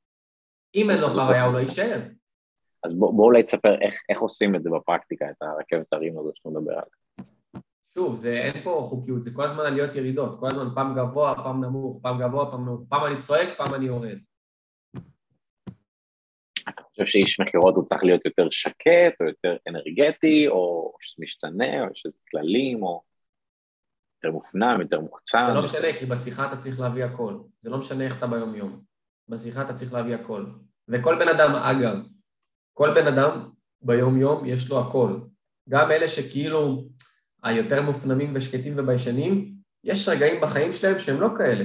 [0.74, 2.00] אם אין לו חוויה, הוא לא יישאר.
[2.84, 6.36] אז בוא, בוא אולי תספר איך, איך עושים את זה בפרקטיקה, את הרכבת הרים הזאת
[6.36, 7.26] שאתה מדבר עליה.
[7.94, 11.64] שוב, זה, אין פה חוקיות, זה כל הזמן עליות ירידות, כל הזמן פעם גבוה, פעם
[11.64, 14.18] נמוך, פעם גבוה, פעם נמוך, פעם אני צועק, פעם אני יורד.
[16.68, 21.82] אתה חושב שאיש מכירות הוא צריך להיות יותר שקט, או יותר אנרגטי, או שזה משתנה,
[21.82, 23.02] או שזה כללים, או
[24.16, 25.44] יותר מופנם, יותר מוחצן?
[25.48, 27.34] זה לא משנה, כי בשיחה אתה צריך להביא הכל.
[27.60, 28.93] זה לא משנה איך אתה ביום-יום.
[29.28, 30.46] בשיחה אתה צריך להביא הכל.
[30.88, 31.96] וכל בן אדם, אגב,
[32.72, 33.50] כל בן אדם
[33.82, 35.20] ביום-יום יש לו הכל.
[35.68, 36.88] גם אלה שכאילו
[37.42, 39.54] היותר מופנמים ושקטים וביישנים,
[39.84, 41.64] יש רגעים בחיים שלהם שהם לא כאלה.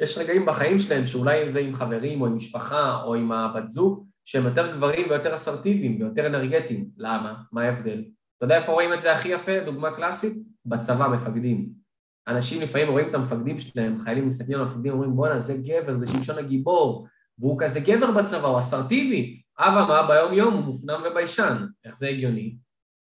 [0.00, 4.06] יש רגעים בחיים שלהם שאולי זה עם חברים או עם משפחה או עם הבת זוג,
[4.24, 6.88] שהם יותר גברים ויותר אסרטיביים ויותר אנרגטיים.
[6.96, 7.34] למה?
[7.52, 8.04] מה ההבדל?
[8.36, 9.60] אתה יודע איפה רואים את זה הכי יפה?
[9.64, 10.32] דוגמה קלאסית?
[10.66, 11.83] בצבא, מפקדים.
[12.28, 16.06] אנשים לפעמים רואים את המפקדים שלהם, חיילים מסתכלים על המפקדים ואומרים בואנה זה גבר, זה
[16.06, 17.06] שמשון הגיבור,
[17.38, 22.08] והוא כזה גבר בצבא, הוא אסרטיבי, אבל מה, ביום יום הוא מופנם וביישן, איך זה
[22.08, 22.56] הגיוני?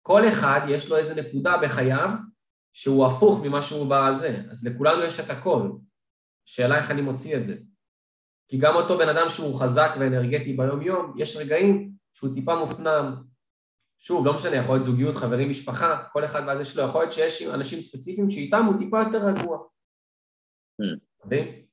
[0.03, 2.11] כל אחד יש לו איזה נקודה בחייו
[2.73, 5.71] שהוא הפוך ממה שהוא בזה, אז לכולנו יש את הכל.
[6.45, 7.57] שאלה איך אני מוציא את זה.
[8.49, 13.23] כי גם אותו בן אדם שהוא חזק ואנרגטי ביום-יום, יש רגעים שהוא טיפה מופנם.
[14.01, 17.43] שוב, לא משנה, יכול להיות זוגיות, חברים, משפחה, כל אחד והזה שלו, יכול להיות שיש
[17.43, 19.59] אנשים ספציפיים שאיתם הוא טיפה יותר רגוע.
[21.25, 21.49] מבין?
[21.49, 21.71] Hmm.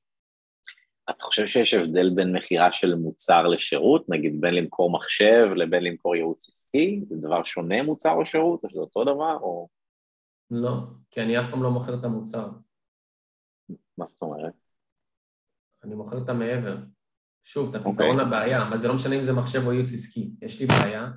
[1.09, 6.15] אתה חושב שיש הבדל בין מכירה של מוצר לשירות, נגיד בין למכור מחשב לבין למכור
[6.15, 7.03] ייעוץ עסקי?
[7.09, 9.67] זה דבר שונה מוצר או שירות, או שזה אותו דבר, או...
[10.51, 10.73] לא,
[11.11, 12.49] כי אני אף פעם לא מוכר את המוצר.
[13.97, 14.53] מה זאת אומרת?
[15.83, 16.77] אני מוכר את המעבר.
[17.43, 18.23] שוב, את הפתרון okay.
[18.23, 20.31] לבעיה, אבל זה לא משנה אם זה מחשב או ייעוץ עסקי.
[20.41, 21.07] יש לי בעיה,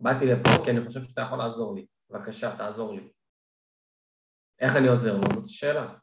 [0.00, 1.86] באתי לפה כי אני חושב שאתה יכול לעזור לי.
[2.10, 3.08] בבקשה, תעזור לי.
[4.60, 5.42] איך אני עוזר לו?
[5.42, 5.94] זאת שאלה.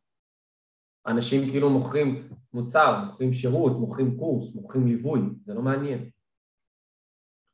[1.07, 6.09] אנשים כאילו מוכרים מוצר, מוכרים שירות, מוכרים קורס, מוכרים ליווי, זה לא מעניין.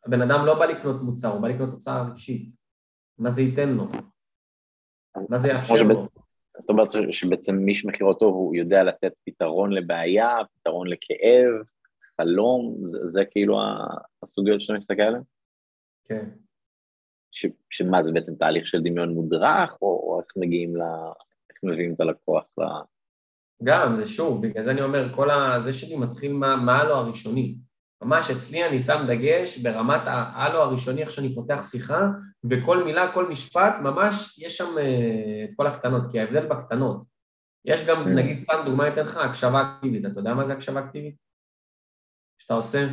[0.06, 2.56] הבן אדם לא בא לקנות מוצר, הוא בא לקנות תוצאה רגשית.
[3.18, 3.88] מה זה ייתן לו?
[5.30, 6.08] מה זה יאפשר לו?
[6.60, 11.66] זאת אומרת שבעצם מי שמכיר אותו הוא יודע לתת פתרון לבעיה, פתרון לכאב,
[12.18, 13.60] חלום, זה, זה כאילו
[14.24, 15.24] הסוגיות שאתה מסתכל עליהן?
[16.10, 16.30] כן.
[17.32, 20.82] ש, שמה, זה בעצם תהליך של דמיון מודרך, או, או איך מגיעים ל...
[21.50, 22.62] איך מביאים את הלקוח ל...
[23.64, 27.58] גם, זה שוב, בגלל זה אני אומר, כל הזה שלי מתחיל מה, מה הלו הראשוני.
[28.04, 32.02] ממש אצלי אני שם דגש ברמת ההלו הראשוני, איך שאני פותח שיחה,
[32.50, 37.04] וכל מילה, כל משפט, ממש יש שם uh, את כל הקטנות, כי ההבדל בקטנות.
[37.66, 38.10] יש גם, mm.
[38.10, 40.06] נגיד, סתם דוגמא אתן לך, הקשבה אקטיבית.
[40.06, 41.16] אתה יודע מה זה הקשבה אקטיבית?
[42.42, 42.88] שאתה עושה?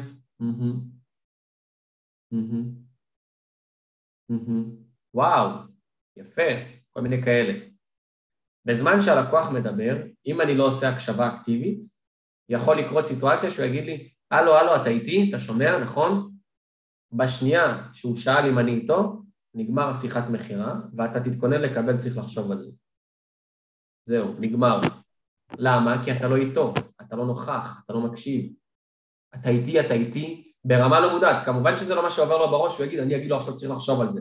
[5.14, 5.50] וואו,
[6.16, 6.42] יפה,
[6.90, 7.52] כל מיני כאלה.
[8.64, 9.96] בזמן שהלקוח מדבר,
[10.26, 11.80] אם אני לא עושה הקשבה אקטיבית,
[12.48, 15.26] יכול לקרות סיטואציה שהוא יגיד לי, הלו, הלו, אתה איתי?
[15.28, 16.34] אתה שומע, נכון?
[17.12, 19.22] בשנייה שהוא שאל אם אני איתו,
[19.54, 22.70] נגמר השיחת מכירה, ואתה תתכונן לקבל, צריך לחשוב על זה.
[24.04, 24.80] זהו, נגמר.
[25.58, 26.04] למה?
[26.04, 28.52] כי אתה לא איתו, אתה לא נוכח, אתה לא מקשיב.
[29.34, 31.44] אתה איתי, אתה איתי, ברמה לא מודעת.
[31.44, 34.00] כמובן שזה לא מה שעובר לו בראש, הוא יגיד, אני אגיד לו עכשיו צריך לחשוב
[34.00, 34.20] על זה.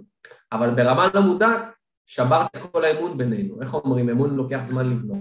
[0.51, 1.67] אבל ברמה לא מודעת,
[2.05, 3.61] שברת את כל האמון בינינו.
[3.61, 5.17] איך אומרים, אמון לוקח זמן לבנות,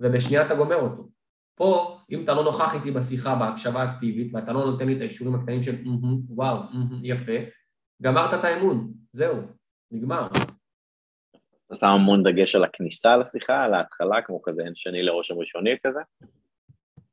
[0.00, 1.08] ובשנייה אתה גומר אותו.
[1.54, 5.34] פה, אם אתה לא נוכח איתי בשיחה, בהקשבה האקטיבית, ואתה לא נותן לי את האישורים
[5.34, 5.74] הקטנים של
[6.28, 6.62] וואו,
[7.02, 7.32] יפה,
[8.02, 9.36] גמרת את האמון, זהו,
[9.90, 10.28] נגמר.
[11.66, 15.76] אתה שם המון דגש על הכניסה לשיחה, על ההתחלה, כמו כזה אין שני לראש הראשוני
[15.86, 16.00] כזה?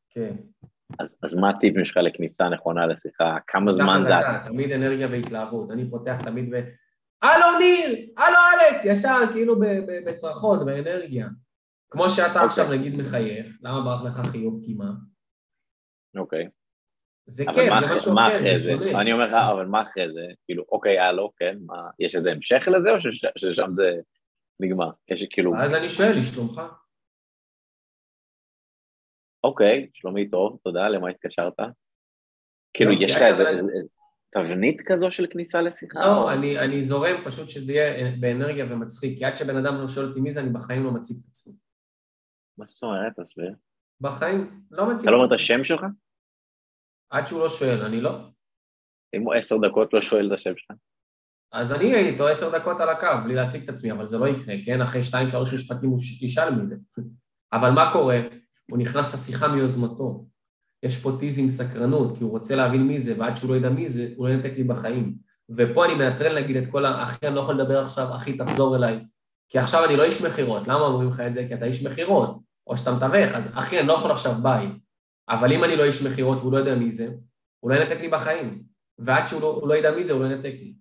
[0.10, 0.36] כן.
[1.00, 3.38] אז, אז מה הטיפים שלך לכניסה נכונה לשיחה?
[3.48, 4.14] כמה זמן זה...
[4.50, 5.72] תמיד אנרגיה והתלהבות.
[5.72, 6.62] אני פותח תמיד ב...
[7.22, 9.56] הלו ניר, הלו אלכס, ישר כאילו
[10.06, 11.28] בצרחות, באנרגיה.
[11.90, 12.46] כמו שאתה okay.
[12.46, 12.80] עכשיו אוקיי.
[12.80, 14.92] נגיד מחייך, למה ברח לך חיוב קימה?
[16.18, 16.46] אוקיי.
[16.46, 16.50] Okay.
[17.26, 19.02] זה כיף, זה משהו אחר, זה שונה.
[19.02, 20.22] אני אומר לך, אבל מה אחרי זה?
[20.46, 23.00] כאילו, אוקיי, הלו, כן, מה, יש איזה המשך לזה, או
[23.38, 23.92] ששם זה
[24.60, 24.90] נגמר?
[25.10, 25.56] יש כאילו...
[25.56, 26.62] אז אני שואל, לשלומך?
[29.44, 31.54] אוקיי, שלומי טוב, תודה, למה התקשרת?
[32.74, 33.44] כאילו, יש לך איזה
[34.30, 36.00] תבנית כזו של כניסה לשיחה?
[36.00, 40.20] לא, אני זורם פשוט שזה יהיה באנרגיה ומצחיק, כי עד שבן אדם לא שואל אותי
[40.20, 41.54] מי זה, אני בחיים לא מציג את עצמי.
[42.58, 43.20] מה זאת אומרת?
[43.20, 43.56] תסביר.
[44.02, 45.04] בחיים לא מציג את עצמי.
[45.04, 45.82] אתה לא אומר את השם שלך?
[47.10, 48.12] עד שהוא לא שואל, אני לא.
[49.14, 50.78] אם הוא עשר דקות לא שואל את השם שלך?
[51.52, 54.28] אז אני הייתי איתו עשר דקות על הקו, בלי להציג את עצמי, אבל זה לא
[54.28, 54.82] יקרה, כן?
[54.82, 56.76] אחרי שתיים, שלוש משפטים הוא ישאל מזה.
[57.54, 58.20] אבל מה קורה?
[58.70, 60.26] הוא נכנס לשיחה מיוזמתו.
[60.84, 63.90] יש פה teasing סקרנות, כי הוא רוצה להבין מי זה, ועד שהוא לא ידע מי
[63.90, 65.16] זה, הוא לא ינתק לי בחיים.
[65.50, 67.04] ופה אני מנטרל להגיד את כל ה...
[67.04, 69.06] אחי, אני לא יכול לדבר עכשיו, אחי, תחזור אליי.
[69.50, 70.68] כי עכשיו אני לא איש מכירות.
[70.68, 71.48] למה אומרים לך את זה?
[71.48, 72.40] כי אתה איש מכירות.
[72.68, 74.72] או שאתה מתווך, אז אחי, אני לא יכול עכשיו ביי.
[75.30, 77.10] אבל אם אני לא איש מכירות והוא לא יודע מי זה,
[77.60, 78.64] הוא לא ינתק לי בחיים.
[79.00, 80.74] ועד שהוא לא, לא ידע מי זה, הוא לא ינתק לי.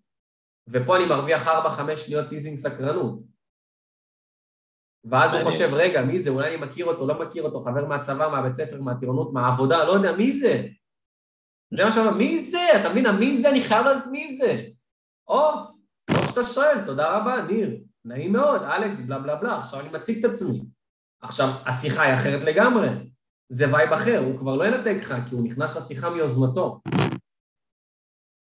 [0.68, 3.20] ופה אני מרוויח 4-5 שניות teasing סקרנות.
[5.10, 6.30] ואז הוא חושב, רגע, מי זה?
[6.30, 10.12] אולי אני מכיר אותו, לא מכיר אותו, חבר מהצבא, מהבית ספר, מהטירונות, מהעבודה, לא יודע,
[10.16, 10.66] מי זה?
[11.74, 12.58] זה מה שאומר, מי זה?
[12.80, 13.50] אתה מבין, מי זה?
[13.50, 14.64] אני חייב לדעת מי זה.
[15.28, 15.50] או,
[16.06, 17.80] כמו שאתה שואל, תודה רבה, ניר.
[18.04, 20.60] נעים מאוד, אלכס, בלה בלה בלה, עכשיו אני מציג את עצמי.
[21.22, 22.88] עכשיו, השיחה היא אחרת לגמרי.
[23.48, 26.80] זה vibe אחר, הוא כבר לא ינתק לך, כי הוא נכנס לשיחה מיוזמתו.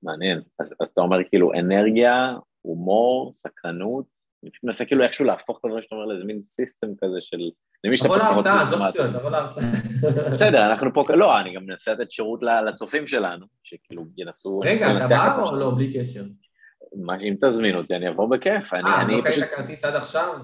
[0.03, 0.43] מעניין.
[0.59, 4.05] אז, אז אתה אומר כאילו אנרגיה, הומור, סקרנות,
[4.63, 7.39] מנסה כאילו איכשהו להפוך את הדברים שאתה אומר לאיזה מין system כזה של...
[8.03, 9.65] תבוא להרצאה, עזוב שטויות, תבוא להרצאה.
[10.31, 14.61] בסדר, אנחנו פה, לא, אני גם מנסה לתת שירות לצופים שלנו, שכאילו ינסו...
[14.65, 16.23] רגע, אתה בא או לא, בלי קשר?
[17.21, 18.75] אם תזמין אותי, אני אבוא בכיף.
[18.75, 20.35] אה, לא קנית כרטיס עד עכשיו?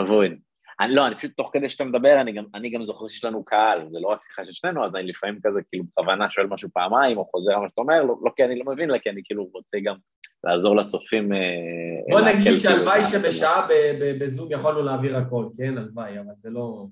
[0.00, 0.36] אבוי.
[0.80, 3.44] אני לא, אני פשוט תוך כדי שאתה מדבר, אני גם, אני גם זוכר שיש לנו
[3.44, 6.68] קהל, זה לא רק שיחה של שנינו, אז אני לפעמים כזה כאילו בכוונה שואל משהו
[6.74, 9.10] פעמיים, או חוזר על מה שאתה אומר, לא, לא כי אני לא מבין, אלא כי
[9.10, 9.96] אני כאילו רוצה גם
[10.44, 11.32] לעזור לצופים.
[11.32, 11.38] אה,
[12.10, 13.68] בוא נגיד כאילו שהלוואי שבשעה
[14.20, 15.78] בזום יכולנו להעביר הכל, כן?
[15.78, 16.86] הלוואי, אבל זה לא...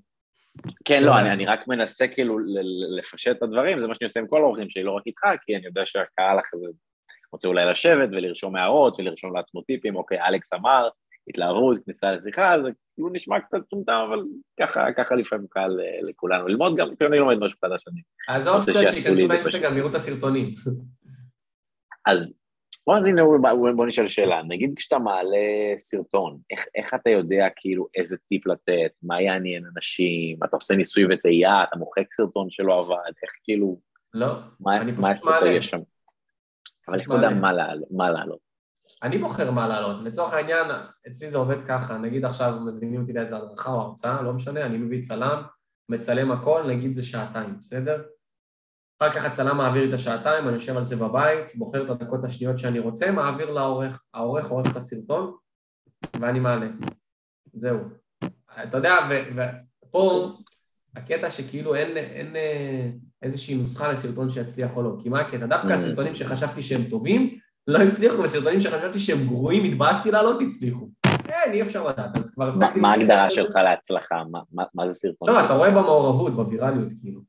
[0.85, 2.39] כן, לא, אני, אני רק מנסה כאילו
[2.97, 5.55] לפשט את הדברים, זה מה שאני עושה עם כל האורחים שלי, לא רק איתך, כי
[5.55, 6.67] אני יודע שהקהל אחרי זה
[7.31, 10.89] רוצה אולי לשבת ולרשום הערות ולרשום לעצמו טיפים, אוקיי, אלכס אמר,
[11.27, 14.23] התלהבות, כניסה לשיחה, זה כאילו נשמע קצת טומטם, אבל
[14.59, 18.01] ככה, ככה לפעמים קל אה, לכולנו ללמוד, גם כשאני לומד משהו חדש אני...
[18.27, 20.55] עזוב קצת שייכנסו לאינסטגרם, יראו את הסרטונים.
[22.05, 22.39] אז
[22.87, 23.21] בוא, הנה,
[23.75, 25.37] בוא נשאל שאלה, נגיד כשאתה מעלה
[25.77, 31.03] סרטון, איך, איך אתה יודע כאילו איזה טיפ לתת, מה יעניין אנשים, אתה עושה ניסוי
[31.13, 33.79] וטעייה, אתה מוחק סרטון שלא עבד, איך כאילו...
[34.13, 34.27] לא,
[34.59, 35.63] מה, אני פשוט מעלה.
[35.63, 35.79] שם?
[36.87, 37.29] אבל איך אתה יודע
[37.91, 38.44] מה לעלות?
[39.03, 40.03] אני בוחר מה לעלות.
[40.03, 40.67] לצורך העניין,
[41.07, 44.77] אצלי זה עובד ככה, נגיד עכשיו מזמינים אותי לאיזה הדרכה או הרצאה, לא משנה, אני
[44.77, 45.41] מביא צלם,
[45.89, 48.03] מצלם הכל, נגיד זה שעתיים, בסדר?
[48.99, 52.57] אחר כך הצלם מעביר את השעתיים, אני יושב על זה בבית, בוחר את הדקות השניות
[52.57, 55.35] שאני רוצה, מעביר לעורך, העורך עורך את הסרטון
[56.19, 56.67] ואני מעלה.
[57.53, 57.79] זהו.
[58.63, 58.95] אתה יודע,
[59.35, 60.33] ופה
[60.95, 62.89] הקטע שכאילו אין, אין אה,
[63.21, 65.45] איזושהי נוסחה לסרטון שיצליח או לא, כי מה הקטע?
[65.45, 65.73] דווקא mm.
[65.73, 70.89] הסרטונים שחשבתי שהם טובים, לא הצליחו, וסרטונים שחשבתי שהם גרועים, התבאסתי לעלות, הצליחו.
[71.23, 72.79] כן, אי אפשר לדעת, אז כבר הפסקתי...
[72.79, 74.23] מה ההגדרה שלך להצלחה?
[74.73, 75.29] מה זה סרטון?
[75.29, 77.21] לא, אתה רואה במעורבות, בווירליות, כאילו.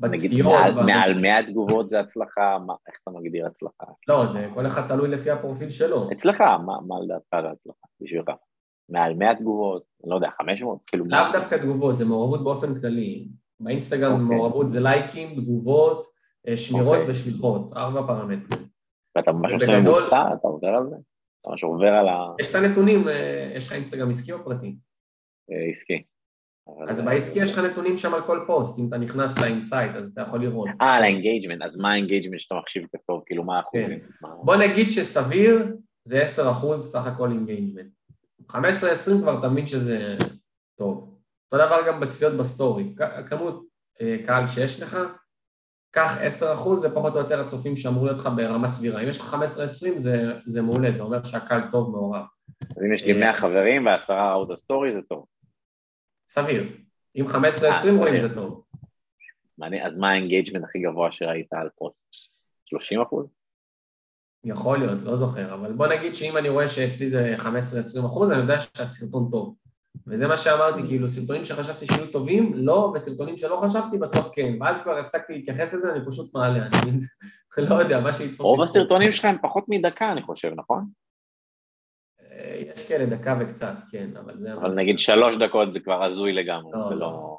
[0.00, 0.74] בצפיות.
[0.86, 2.56] מעל 100 תגובות זה הצלחה,
[2.88, 3.84] איך אתה מגדיר הצלחה?
[4.08, 6.12] לא, זה כל אחד תלוי לפי הפרופיל שלו.
[6.12, 8.30] אצלך, מה לדעתך זה הצלחה, בשבילך?
[8.88, 10.78] מעל 100 תגובות, לא יודע, 500?
[10.86, 11.04] כאילו...
[11.08, 13.28] לאו דווקא תגובות, זה מעורבות באופן כללי.
[13.60, 14.36] באינסטגרם אוקיי.
[14.36, 16.06] מעורבות זה לייקים, תגובות,
[16.48, 17.12] אה, שמירות אוקיי.
[17.12, 18.65] ושליחות, ארבע פרמטרים.
[19.16, 20.96] ואתה ממש עושה ממוצע, אתה עובר על זה?
[21.40, 22.34] אתה ממש עובר על ה...
[22.40, 24.76] יש את הנתונים, אה, יש לך אינסטגרם עסקי או פרטי?
[25.50, 26.02] אה, עסקי.
[26.88, 30.08] אז בעסקי יש לך נתונים שם על כל פוסט, אם אתה נכנס ל insight אז
[30.08, 30.68] אתה יכול לראות.
[30.80, 34.00] אה, על ה engagement, אז מה ה engagement שאתה מחשיב כטוב, כאילו מה האחוזים?
[34.00, 34.26] כן.
[34.42, 37.90] בוא נגיד שסביר זה 10 אחוז סך הכל engagement.
[38.52, 38.56] 15-20
[39.22, 40.16] כבר תמיד שזה
[40.78, 41.18] טוב.
[41.52, 42.94] אותו דבר גם בצפיות בסטורי,
[43.26, 43.64] כמות
[44.00, 44.98] אה, קהל שיש לך,
[45.90, 49.02] קח 10 אחוז, זה פחות או יותר הצופים שאמור להיות לך ברמה סבירה.
[49.02, 52.24] אם יש לך 15-20 זה, זה מעולה, זה אומר שהקהל טוב מעורב.
[52.76, 55.26] אז אם יש לי 100 אה, חברים ועשרה ראו את הסטורי זה טוב.
[56.28, 56.72] סביר.
[57.16, 57.32] אם 15-20
[57.98, 58.64] רואים זה טוב.
[59.58, 61.96] מעניין, אז מה ה engagement הכי גבוה שראית על פוסט?
[62.64, 63.26] 30 אחוז?
[64.44, 67.46] יכול להיות, לא זוכר, אבל בוא נגיד שאם אני רואה שאצלי זה 15-20
[68.06, 69.56] אחוז, אני יודע שהסרטון טוב.
[70.06, 74.54] וזה מה שאמרתי, כאילו, סרטונים שחשבתי שיהיו טובים, לא, וסרטונים שלא חשבתי, בסוף כן.
[74.60, 76.92] ואז כבר הפסקתי להתייחס לזה, אני פשוט מעלה, אני
[77.70, 78.40] לא יודע, מה שיתפוס...
[78.40, 80.84] רוב הסרטונים שלך הם פחות מדקה, אני חושב, נכון?
[82.58, 84.52] יש כאלה דקה וקצת, כן, אבל זה...
[84.54, 87.38] אבל נגיד שלוש דקות זה כבר הזוי לגמרי, לא, זה לא.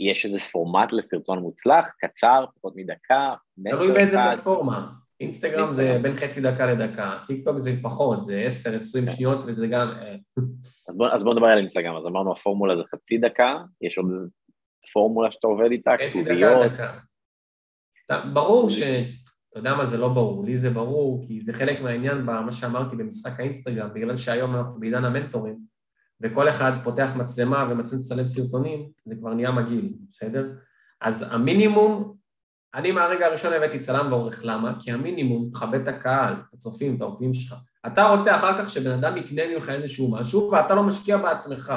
[0.00, 4.16] יש איזה פורמט לסרטון מוצלח, קצר, פחות מדקה, מסר תלוי באיזה.
[4.16, 5.01] פלטפורמה.
[5.22, 5.98] אינסטגרם זה.
[6.02, 8.48] בין חצי דקה לדקה, טיק טוק זה פחות, זה
[9.06, 9.88] 10-20 שניות וזה גם...
[9.88, 10.16] אה,
[11.12, 14.26] אז בוא, נדבר על אינסטגרם, אז אמרנו הפורמולה זה חצי דקה, יש עוד איזה
[14.92, 16.92] פורמולה שאתה עובד איתה, חצי כתוביות, דקה,
[18.08, 18.28] דקה.
[18.32, 18.82] ברור ש...
[19.52, 22.96] אתה יודע מה זה לא ברור, לי זה ברור, כי זה חלק מהעניין במה שאמרתי
[22.96, 25.58] במשחק האינסטגרם, בגלל שהיום אנחנו בעידן המנטורים,
[26.20, 30.52] וכל אחד פותח מצלמה ומתחיל לצלם סרטונים, זה כבר נהיה מגעיל, בסדר?
[31.00, 32.14] אז המינימום,
[32.74, 34.72] אני מהרגע הראשון הבאתי צלם ועורך, למה?
[34.80, 37.54] כי המינימום, תכבד את הקהל, את הצופים, את העוקבים שלך.
[37.86, 41.72] אתה רוצה אחר כך שבן אדם יקנה ממך איזשהו משהו, ואתה לא משקיע בעצמך.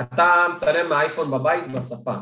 [0.00, 2.14] אתה מצלם מהאייפון בבית בספה.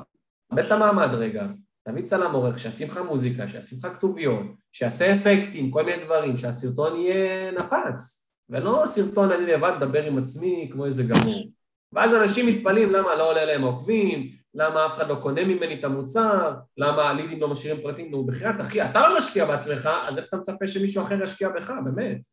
[0.48, 1.46] תכבד את המעמד רגע,
[1.88, 7.00] תביא צלם עורך, שישים לך מוזיקה, שישים לך כתוביות, שיעשה אפקטים, כל מיני דברים, שהסרטון
[7.00, 11.50] יהיה נפץ, ולא סרטון אני לבד מדבר עם עצמי כמו איזה גמור.
[11.92, 15.84] ואז אנשים מתפלאים למה לא עולה להם עוקבים, למה אף אחד לא קונה ממני את
[15.84, 20.28] המוצר, למה הלידים לא משאירים פרטים, נו בחייאת אחי, אתה לא משקיע בעצמך, אז איך
[20.28, 22.26] אתה מצפה שמישהו אחר ישקיע בך, באמת?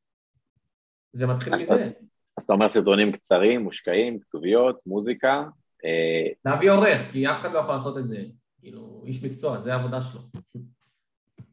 [1.13, 1.91] זה מתחיל מזה.
[2.37, 5.43] אז אתה אומר סרטונים קצרים, מושקעים, כתוביות, מוזיקה,
[5.85, 8.23] אה, להביא עורך, כי אף אחד לא יכול לעשות את זה.
[8.59, 10.21] כאילו, איש מקצוע, זה העבודה שלו.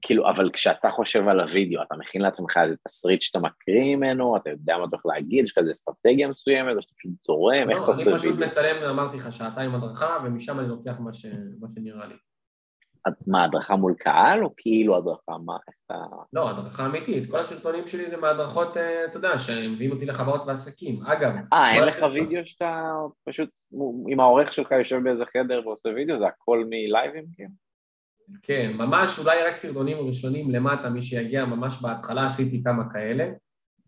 [0.03, 4.51] כאילו, אבל כשאתה חושב על הוידאו, אתה מכין לעצמך איזה תסריט שאתה מקריא ממנו, אתה
[4.51, 7.87] יודע מה אתה הולך להגיד, יש איזה אסטרטגיה מסוימת, או שאתה פשוט זורם, איך אתה
[7.87, 8.47] לא, אני עושה פשוט וידאו?
[8.47, 11.27] מצלם, אמרתי לך, שעתיים הדרכה, ומשם אני לוקח מה, ש...
[11.61, 12.15] מה שנראה לי.
[13.27, 15.95] מה, הדרכה מול קהל, או כאילו הדרכה, מה, איך אתה...
[16.33, 17.31] לא, הדרכה אמיתית.
[17.31, 21.01] כל הסרטונים שלי זה מהדרכות, אה, אתה יודע, שמביאים אותי לחברות ועסקים.
[21.07, 22.93] אגב, אה, אין לך וידאו שאתה
[23.25, 23.51] פשוט
[24.09, 27.49] עם העורך שלך יושב באיזה חדר ועושה וידאו, זה הכל מלייבים, כן?
[28.43, 33.29] כן, ממש אולי רק סרטונים ראשונים למטה, מי שיגיע ממש בהתחלה, עשיתי כמה כאלה,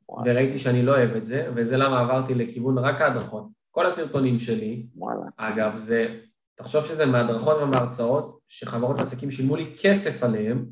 [0.09, 0.33] וואלה.
[0.33, 3.49] וראיתי שאני לא אוהב את זה, וזה למה עברתי לכיוון רק ההדרכות.
[3.71, 5.21] כל הסרטונים שלי, וואלה.
[5.37, 6.19] אגב, זה,
[6.55, 10.67] תחשוב שזה מהדרכות ומהרצאות, שחברות עסקים שילמו לי כסף עליהם,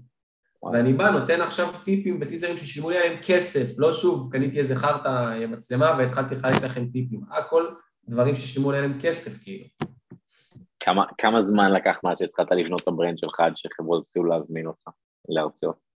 [0.63, 0.79] וואלה.
[0.79, 5.09] ואני בא, נותן עכשיו טיפים וטיזרים ששילמו לי עליהם כסף, לא שוב, קניתי איזה חרטא
[5.09, 7.21] אה, מצלמה והתחלתי לחלק לכם טיפים.
[7.31, 7.67] הכל
[8.09, 9.65] דברים ששילמו לי עליהם כסף, כאילו.
[10.81, 14.89] כמה, כמה זמן לקח מאז שהתחלת לבנות את הברנד שלך עד שחברות התחילו להזמין אותך
[15.29, 15.91] להרצאות?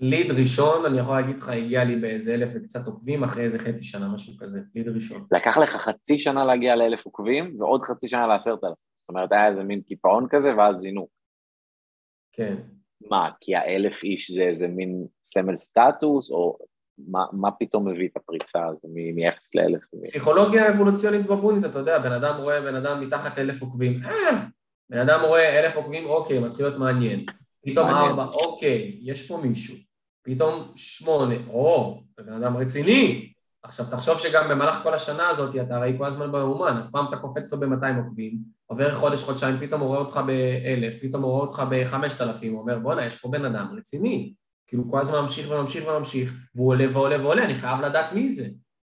[0.00, 3.84] ליד ראשון, אני יכול להגיד לך, הגיע לי באיזה אלף וקצת עוקבים, אחרי איזה חצי
[3.84, 5.26] שנה, משהו כזה, ליד ראשון.
[5.32, 8.76] לקח לך חצי שנה להגיע לאלף עוקבים, ועוד חצי שנה לעשרת אלף.
[8.96, 11.10] זאת אומרת, היה איזה מין קיפאון כזה, ואז זינוק.
[12.32, 12.56] כן.
[13.10, 16.58] מה, כי האלף איש זה איזה מין סמל סטטוס, או
[17.08, 19.82] מה, מה פתאום מביא את הפריצה הזו מ-0 לאלף?
[20.02, 24.44] פסיכולוגיה אבולוציונית בבונית, אתה יודע, בן אדם רואה בן אדם מתחת אלף עוקבים, אה,
[24.90, 27.24] בן אדם רואה אלף עוקבים, אוקיי, מתחיל להיות מעניין.
[27.66, 27.88] פתאום.
[27.88, 29.76] ארבע, אוקיי, יש פה מישהו.
[30.22, 33.32] פתאום שמונה, או, זה בן אדם רציני.
[33.62, 37.16] עכשיו, תחשוב שגם במהלך כל השנה הזאת, אתה הרי כל הזמן באומן, אז פעם אתה
[37.16, 41.46] קופץ לו ב-200 עוקבים, עובר חודש, חודשיים, פתאום הוא רואה אותך ב-1,000, פתאום הוא רואה
[41.46, 44.34] אותך ב-5,000, הוא אומר, בואנה, יש פה בן אדם רציני.
[44.70, 48.44] כאילו, כל הזמן ממשיך וממשיך וממשיך, והוא עולה ועולה ועולה, אני חייב לדעת מי זה.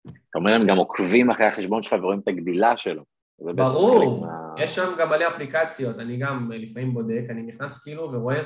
[0.07, 3.03] אתה אומר, הם גם עוקבים אחרי החשבון שלך ורואים את הגדילה שלו.
[3.39, 8.03] ברור, מה- יש שם גם מלא אפליקציות, אני גם אה, לפעמים בודק, אני נכנס כאילו
[8.13, 8.43] ורואה,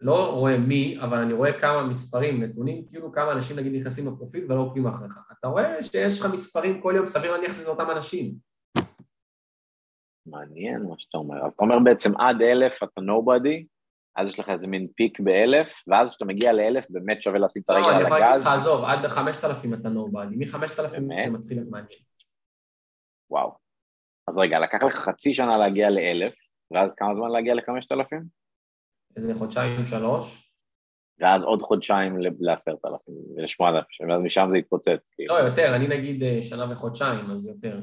[0.00, 4.52] לא רואה מי, אבל אני רואה כמה מספרים, נתונים, כאילו כמה אנשים נגיד נכנסים לפרופיל
[4.52, 5.18] ולא עוקבים אחריך.
[5.40, 8.34] אתה רואה שיש לך מספרים כל יום, סביר להניח שזה אותם אנשים.
[10.26, 11.46] מעניין מה שאתה אומר.
[11.46, 13.64] אז אתה אומר בעצם עד אלף אתה nobody,
[14.18, 17.70] אז יש לך איזה מין פיק באלף, ואז כשאתה מגיע לאלף באמת שווה לשים את
[17.70, 18.46] לא, הרגל אני על יכול להגיד הגז.
[18.46, 21.24] לך, עזוב, עד 5,000 אתה נורבדי, מ-5,000 באמת?
[21.24, 22.00] זה מתחיל להיות מעניין.
[23.30, 23.52] וואו.
[24.28, 26.34] אז רגע, לקח לך חצי שנה להגיע לאלף,
[26.70, 28.24] ואז כמה זמן להגיע לחמשת אלפים?
[29.16, 30.52] איזה חודשיים, שלוש?
[31.20, 35.08] ואז עוד חודשיים לעשרת אלפים, ולשמונה אלפים, ואז משם זה יתפוצץ.
[35.12, 35.34] כאילו.
[35.34, 37.80] לא, יותר, אני נגיד אה, שנה וחודשיים, אז יותר.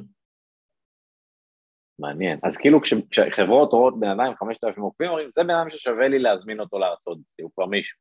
[2.00, 2.40] מעניין.
[2.44, 5.68] אז כאילו כש- כשחברות רואות בן אדם עם חמשת אלפים עוקבים, אומרים, זה בן אדם
[5.70, 7.98] ששווה לי להזמין אותו להרצות, הוא כבר מישהו.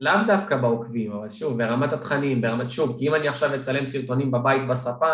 [0.00, 4.30] לאו דווקא בעוקבים, אבל שוב, ברמת התכנים, ברמת, שוב, כי אם אני עכשיו אצלם סרטונים
[4.30, 5.06] בבית בספה,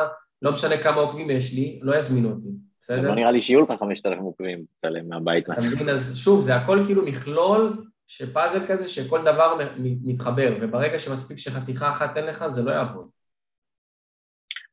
[0.42, 2.48] לא משנה כמה עוקבים יש לי, לא יזמינו אותי,
[2.80, 3.08] בסדר?
[3.08, 5.44] לא נראה לי שיהיו לך חמשת אלפים עוקבים, תצלם מהבית.
[5.50, 5.88] אתה מבין?
[5.88, 9.58] אז שוב, זה הכל כאילו מכלול שפאזל כזה שכל דבר
[10.02, 13.08] מתחבר, וברגע שמספיק שחתיכה אחת אין לך, זה לא יעבוד.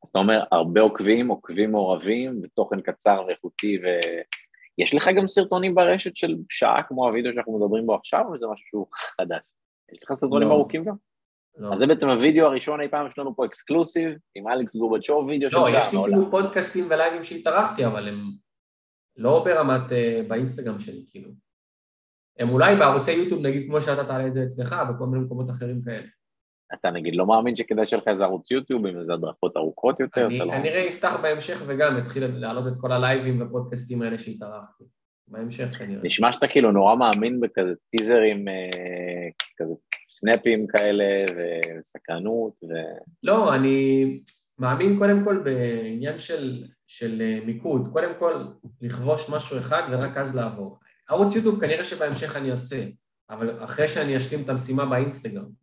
[0.03, 3.79] אז אתה אומר, הרבה עוקבים, עוקבים מעורבים, ותוכן קצר ואיכותי,
[4.77, 8.45] ויש לך גם סרטונים ברשת של שעה כמו הוידאו שאנחנו מדברים בו עכשיו, או שזה
[8.53, 9.51] משהו חדש?
[9.91, 10.53] יש לך סרטונים לא.
[10.53, 10.95] ארוכים גם?
[11.57, 15.49] לא, אז זה בעצם הוידאו הראשון אי פעם שלנו פה אקסקלוסיב, עם אלכס גורבצ'וב, וידאו
[15.49, 16.13] של לא שעה יש לי מעולם.
[16.13, 18.17] כאילו פודקאסטים ולייבים שהתארחתי, אבל הם
[19.17, 21.29] לא ברמת, אה, באינסטגרם שלי, כאילו.
[22.39, 25.81] הם אולי בערוצי יוטיוב, נגיד כמו שאתה תעלה את זה אצלך, בכל מיני מקומות אחרים
[25.81, 26.07] כאלה.
[26.73, 30.27] אתה נגיד לא מאמין שכדאי שיהיה לך איזה ערוץ יוטיוב עם איזה הדרכות ארוכות יותר?
[30.27, 30.51] אני לא...
[30.51, 34.83] כנראה אפתח בהמשך וגם אתחיל להעלות את כל הלייבים ופודקאסטים האלה שהתארחתי.
[35.31, 36.01] בהמשך כנראה.
[36.03, 39.73] נשמע שאתה כאילו נורא מאמין בכזה טיזרים, אה, כזה
[40.11, 41.03] סנאפים כאלה
[41.79, 42.73] וסקרנות ו...
[43.23, 44.19] לא, אני
[44.59, 47.87] מאמין קודם כל בעניין של, של אה, מיקוד.
[47.93, 48.45] קודם כל,
[48.81, 50.79] לכבוש משהו אחד ורק אז לעבור.
[51.09, 52.83] ערוץ יוטיוב כנראה שבהמשך אני אעשה,
[53.29, 55.60] אבל אחרי שאני אשלים את המשימה באינסטגרם.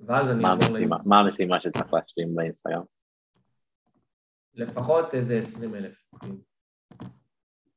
[0.00, 0.68] ואז אני מה אעבור...
[0.68, 0.96] המשימה?
[1.04, 2.82] מה המשימה שצריך להשלים באינסטגרם?
[4.54, 5.94] לפחות איזה עשרים אלף.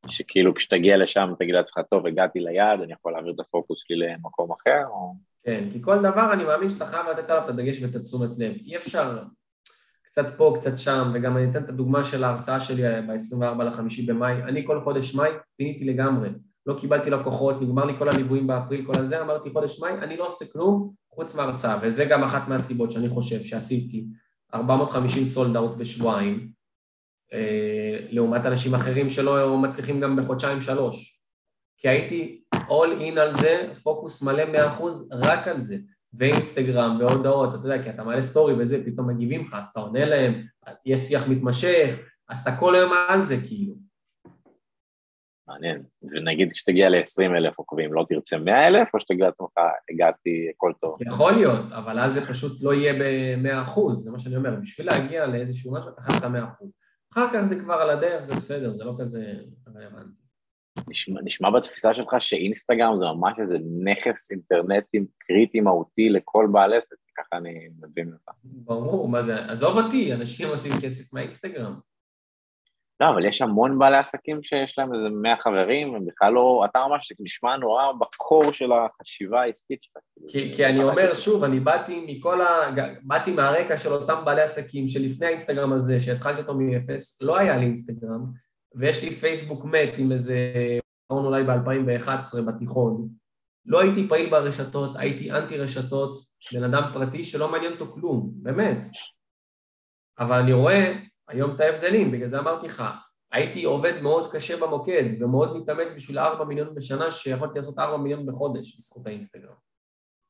[0.07, 4.51] שכאילו כשתגיע לשם תגיד לעצמך, טוב, הגעתי ליעד, אני יכול להעביר את הפוקוס שלי למקום
[4.51, 5.15] אחר, או...
[5.43, 8.53] כן, כי כל דבר אני מאמין שאתה חייב לתת עליו את הדגש ואת התשומת לב.
[8.53, 9.23] אי אפשר
[10.03, 14.43] קצת פה, קצת שם, וגם אני אתן את הדוגמה של ההרצאה שלי ב-24 לחמישי במאי.
[14.43, 16.29] אני כל חודש מאי פיניתי לגמרי.
[16.65, 20.27] לא קיבלתי לקוחות, נגמר לי כל הליוויים באפריל, כל הזה, אמרתי חודש מאי, אני לא
[20.27, 24.05] עושה כלום חוץ מהרצאה, וזה גם אחת מהסיבות שאני חושב שעשיתי
[24.53, 26.51] 450 סולד אאוט בשבועיים,
[27.33, 31.21] אה, לעומת אנשים אחרים שלא מצליחים גם בחודשיים שלוש.
[31.77, 35.77] כי הייתי all in על זה, פוקוס מלא 100% רק על זה,
[36.13, 40.05] ואינסטגרם והודעות, אתה יודע, כי אתה מעלה סטורי וזה, פתאום מגיבים לך, אז אתה עונה
[40.05, 40.43] להם,
[40.85, 41.95] יש שיח מתמשך,
[42.29, 43.88] אז אתה כל היום על זה כאילו.
[45.49, 45.83] מעניין.
[46.03, 49.53] ונגיד כשתגיע ל-20 אלף עוקבים, לא תרצה 100 אלף, או שתגיד לעצמך,
[49.93, 50.97] הגעתי, הכל טוב?
[51.01, 55.25] יכול להיות, אבל אז זה פשוט לא יהיה ב-100%, זה מה שאני אומר, בשביל להגיע
[55.25, 56.65] לאיזשהו משהו, אתה חייב את ה-100%.
[57.13, 59.33] אחר כך זה כבר על הדרך, זה בסדר, זה לא כזה
[59.75, 60.19] רלוונטי.
[60.89, 66.95] נשמע, נשמע בתפיסה שלך שאינסטגרם זה ממש איזה נכס אינטרנטי קריטי מהותי לכל בעל עסק,
[67.17, 68.33] ככה אני מבין לך.
[68.43, 71.79] ברור, מה זה, עזוב אותי, אנשים עושים כסף מהאינסטגרם.
[73.01, 76.79] לא, אבל יש המון בעלי עסקים שיש להם איזה 100 חברים, הם בכלל לא, אתה
[76.89, 80.03] ממש נשמע נורא בקור של החשיבה העסקית שלך.
[80.27, 82.75] כי, כי אני אומר שוב, אני באתי מכל ה...
[83.03, 87.65] באתי מהרקע של אותם בעלי עסקים שלפני האינסטגרם הזה, שהתחלתי אותו מאפס, לא היה לי
[87.65, 88.25] אינסטגרם,
[88.75, 90.53] ויש לי פייסבוק מת עם איזה...
[91.09, 93.09] אולי ב-2011 בתיכון.
[93.65, 96.19] לא הייתי פעיל ברשתות, הייתי אנטי רשתות,
[96.53, 98.85] בן אדם פרטי שלא מעניין אותו כלום, באמת.
[100.19, 100.93] אבל אני רואה
[101.29, 102.83] היום את ההבדלים, בגלל זה אמרתי לך,
[103.31, 108.25] הייתי עובד מאוד קשה במוקד ומאוד מתאמץ בשביל 4 מיליון בשנה, שיכולתי לעשות 4 מיליון
[108.25, 109.53] בחודש בזכות האינסטגרם.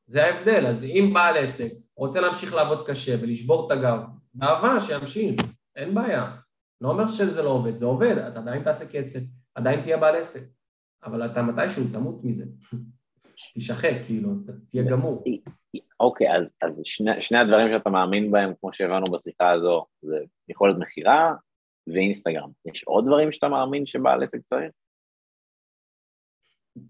[0.06, 4.00] זה ההבדל, אז אם בעל עסק רוצה להמשיך לעבוד קשה ולשבור את הגב,
[4.34, 5.40] באהבה שימשיך,
[5.76, 6.36] אין בעיה.
[6.80, 9.20] לא אומר שזה לא עובד, זה עובד, אתה עדיין תעשה כסף,
[9.54, 10.42] עדיין תהיה בעל עסק,
[11.04, 12.44] אבל אתה מתישהו תמות מזה.
[13.54, 15.24] תשחק, כאילו, אתה תהיה גמור.
[16.00, 20.76] אוקיי, אז, אז שני, שני הדברים שאתה מאמין בהם, כמו שהבנו בשיחה הזו, זה יכולת
[20.78, 21.34] מכירה
[21.86, 22.50] ואינסטגרם.
[22.66, 24.70] יש עוד דברים שאתה מאמין שבעל עסק צריך?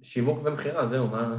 [0.03, 1.39] שיווק ומכירה, זהו, מה...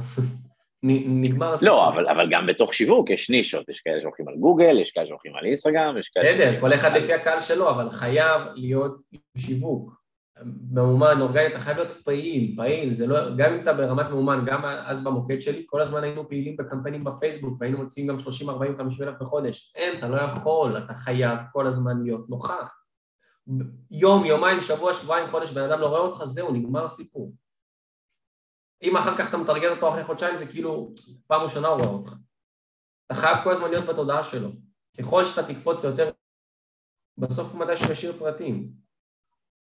[1.22, 1.76] נגמר הסיפור.
[1.76, 5.06] לא, אבל, אבל גם בתוך שיווק יש נישות, יש כאלה שהולכים על גוגל, יש כאלה
[5.06, 6.32] שהולכים על אינסטגרם, יש כאלה...
[6.32, 9.00] בסדר, כל אחד לפי הקהל שלו, אבל חייב להיות
[9.38, 10.01] שיווק.
[10.70, 14.64] מאומן, אורגני, אתה חייב להיות פעיל, פעיל, זה לא, גם אם אתה ברמת מאומן, גם
[14.64, 19.08] אז במוקד שלי, כל הזמן היינו פעילים בקמפיינים בפייסבוק, והיינו מוציאים גם 30, 40, 50
[19.08, 19.72] אלף בחודש.
[19.76, 22.74] אין, אתה לא יכול, אתה חייב כל הזמן להיות נוכח.
[23.90, 27.32] יום, יומיים, שבוע, שבועיים, חודש, בן אדם לא רואה אותך, זהו, נגמר הסיפור.
[28.82, 30.94] אם אחר כך אתה מתרגל אותו אחרי חודשיים, זה כאילו
[31.26, 32.14] פעם ראשונה הוא רואה אותך.
[33.06, 34.48] אתה חייב כל הזמן להיות בתודעה שלו.
[34.98, 36.10] ככל שאתה תקפוץ יותר,
[37.18, 38.81] בסוף מתי שהוא ישאיר פרטים.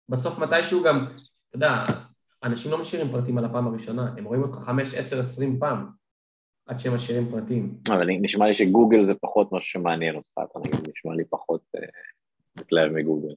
[0.10, 1.86] בסוף מתישהו גם, אתה יודע,
[2.44, 5.90] אנשים לא משאירים פרטים על הפעם הראשונה, הם רואים אותך חמש, עשר, עשרים פעם
[6.66, 7.78] עד שהם משאירים פרטים.
[7.90, 11.62] אבל נשמע לי שגוגל זה פחות משהו שמעניין אותך, אתה נגיד, נשמע לי פחות
[12.60, 13.34] מתלהב אה, מגוגל.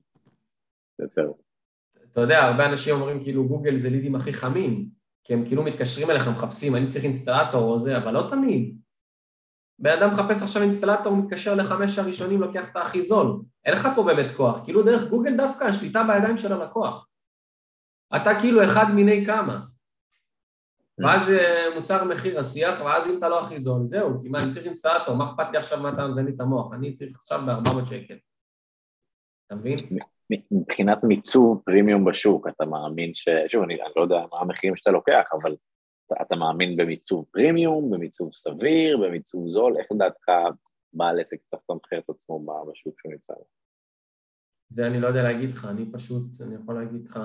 [0.98, 1.32] יותר.
[2.12, 4.88] אתה יודע, הרבה אנשים אומרים כאילו גוגל זה לידים הכי חמים,
[5.24, 8.76] כי הם כאילו מתקשרים אליך, מחפשים, אני צריך אינסטלטור או זה, אבל לא תמיד.
[9.78, 13.40] בן אדם מחפש עכשיו אינסטלטור, מתקשר לחמש הראשונים, לוקח את הכי זול.
[13.64, 17.08] אין לך פה באמת כוח, כאילו דרך גוגל דווקא השליטה בידיים של הלקוח.
[18.16, 19.60] אתה כאילו אחד מיני כמה.
[20.98, 24.50] ואז אה, מוצר מחיר השיח, ואז אם אתה לא הכי זול, זהו, כי מה, אני
[24.50, 26.74] צריך אינסטלטור, מה אכפת לי עכשיו מה אתה מזן לי את המוח?
[26.74, 28.14] אני צריך עכשיו ב-400 שקל.
[29.46, 29.78] אתה מבין?
[30.50, 33.28] מבחינת מיצוב פרימיום בשוק, אתה מאמין ש...
[33.48, 35.56] שוב, אני, אני לא יודע מה המחירים שאתה לוקח, אבל
[36.22, 40.28] אתה, מאמין במיצוב פרימיום, במיצוב סביר, במיצוב זול, איך לדעתך
[40.92, 43.44] בעל עסק צריך לתמחר את עצמו בשוק שהוא נמצא בו?
[44.70, 47.20] זה אני לא יודע להגיד לך, אני פשוט, אני יכול להגיד לך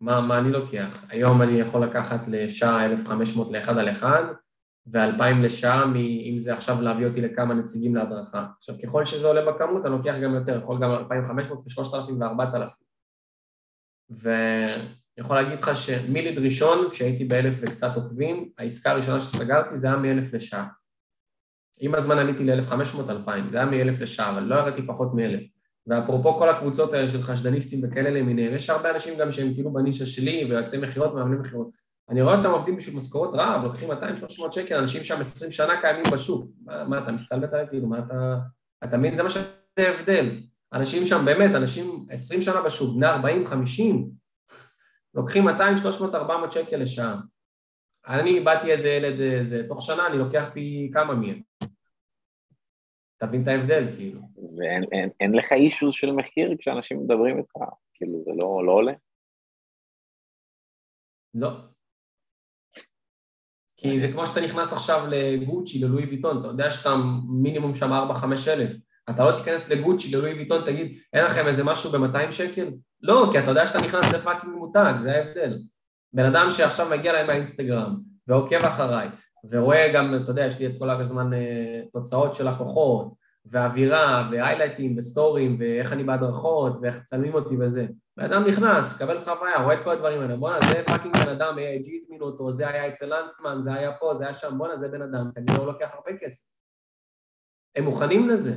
[0.00, 1.04] מה, מה אני לוקח.
[1.10, 4.24] היום אני יכול לקחת לשעה 1,500 לאחד על אחד,
[4.86, 5.84] ו-2,000 לשעה,
[6.30, 8.46] אם זה עכשיו להביא אותי לכמה נציגים להדרכה.
[8.58, 12.86] עכשיו, ככל שזה עולה בכמות, אני לוקח גם יותר, יכול גם 2,500 ו-3,000 ו-4,000.
[15.16, 19.96] ואני יכול להגיד לך שמיליד ראשון, כשהייתי באלף וקצת עוקבים, העסקה הראשונה שסגרתי זה היה
[19.96, 20.66] מאלף לשעה.
[21.80, 25.40] עם הזמן עליתי ל-1500-2000, זה היה מ-1000 לשעה, אבל לא ירדתי פחות מ-1000.
[25.86, 30.06] ואפרופו כל הקבוצות האלה של חשדניסטים וכאלה למיניהם, יש הרבה אנשים גם שהם כאילו בנישה
[30.06, 31.70] שלי ויועצי מכירות, מאמנים מכירות.
[32.10, 33.94] אני רואה אותם עובדים בשביל משכורות רעב, לוקחים 200-300
[34.50, 36.50] שקל, אנשים שם 20 שנה קיימים בשוק.
[36.64, 37.66] מה, מה אתה מסתלבט עליי?
[37.70, 38.36] כאילו, מה אתה...
[38.84, 39.14] אתה מבין?
[39.14, 39.48] זה מה שזה
[39.78, 40.40] הבדל.
[40.72, 44.10] אנשים שם, באמת, אנשים 20 שנה בשוק, בני 40, 50,
[45.16, 47.16] לוקחים 200, 300, 400 שקל לשעה.
[48.06, 51.40] אני באתי איזה ילד, איזה, תוך שנה אני לוקח פי כמה מהם.
[53.18, 54.20] תבין את ההבדל, כאילו.
[54.56, 57.72] ואין אין, אין לך אישוז של מחיר כשאנשים מדברים איתך?
[57.94, 58.92] כאילו, זה לא, לא עולה?
[61.34, 61.50] לא.
[63.76, 66.90] כי זה כמו שאתה נכנס עכשיו לגוצ'י, ללואי ויטון, אתה יודע שאתה
[67.42, 68.76] מינימום שם 4-5 אלף.
[69.10, 72.70] אתה לא תיכנס לגוצ'י, ללואי ויטון, תגיד, אין לכם איזה משהו ב-200 שקל?
[73.02, 75.58] לא, כי אתה יודע שאתה נכנס ל fucking מותג, זה ההבדל.
[76.12, 77.96] בן אדם שעכשיו מגיע אליי מהאינסטגרם
[78.26, 79.08] ועוקב אחריי,
[79.50, 83.12] ורואה גם, אתה יודע, יש לי את כל הזמן אה, תוצאות של לקוחות,
[83.50, 87.86] ואווירה, והיילייטים, וסטורים, ואיך אני בהדרכות, ואיך צלמים אותי וזה.
[88.16, 91.54] בן אדם נכנס, מקבל חוויה, רואה את כל הדברים האלה, בואנה, זה fucking בן אדם,
[91.58, 94.88] AIG הזמינו אותו, זה היה אצל לנצמן, זה היה פה, זה היה שם, בואנה, זה
[94.88, 96.52] בן אדם, כנראה הוא לוקח הרבה כסף.
[97.76, 98.54] הם מוכנים לזה.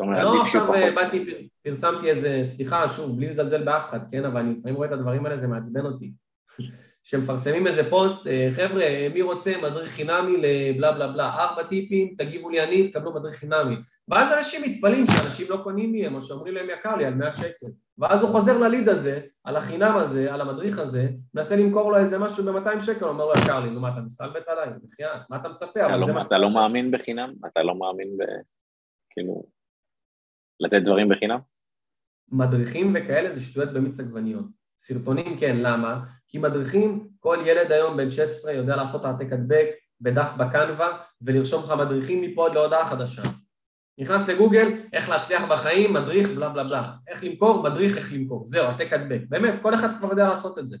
[0.00, 4.54] לא עכשיו אה, באתי, פרסמתי איזה, סליחה, שוב, בלי לזלזל באף אחד, כן, אבל אני
[4.58, 6.12] לפעמים רואה את הדברים האלה, זה מעצבן אותי.
[7.04, 8.84] שמפרסמים איזה פוסט, אה, חבר'ה,
[9.14, 13.76] מי רוצה מדריך חינמי לבלה בלה בלה, ארבע טיפים, תגיבו לי אני, תקבלו מדריך חינמי.
[14.08, 17.66] ואז אנשים מתפלאים שאנשים לא קונים מהם, או שאומרים להם יקר לי על 100 שקל.
[17.98, 22.18] ואז הוא חוזר לליד הזה, על החינם הזה, על המדריך הזה, מנסה למכור לו איזה
[22.18, 24.68] משהו ב-200 שקל, אומר לו יקר לי, נו מה, אתה מסתלבט עליי?
[24.82, 25.80] בחייאת, מה אתה מצפה?
[25.80, 27.32] אתה, לא, אתה לא מאמין בחינם?
[27.46, 28.22] אתה לא מאמין ב...
[29.10, 29.42] כאילו...
[30.62, 31.38] לתת דברים בחינם?
[32.28, 34.44] מדריכים וכאלה זה שטויות במיץ עגבניות.
[34.78, 36.04] סרטונים כן, למה?
[36.28, 39.66] כי מדריכים, כל ילד היום בן 16 יודע לעשות העתק הדבק
[40.00, 43.22] בדף בקנווה ולרשום לך מדריכים מפה עד להודעה חדשה.
[43.98, 46.92] נכנס לגוגל, איך להצליח בחיים, מדריך, בלה בלה בלה.
[47.08, 48.44] איך למכור, מדריך, איך למכור.
[48.44, 49.20] זהו, העתק הדבק.
[49.28, 50.78] באמת, כל אחד כבר יודע לעשות את זה.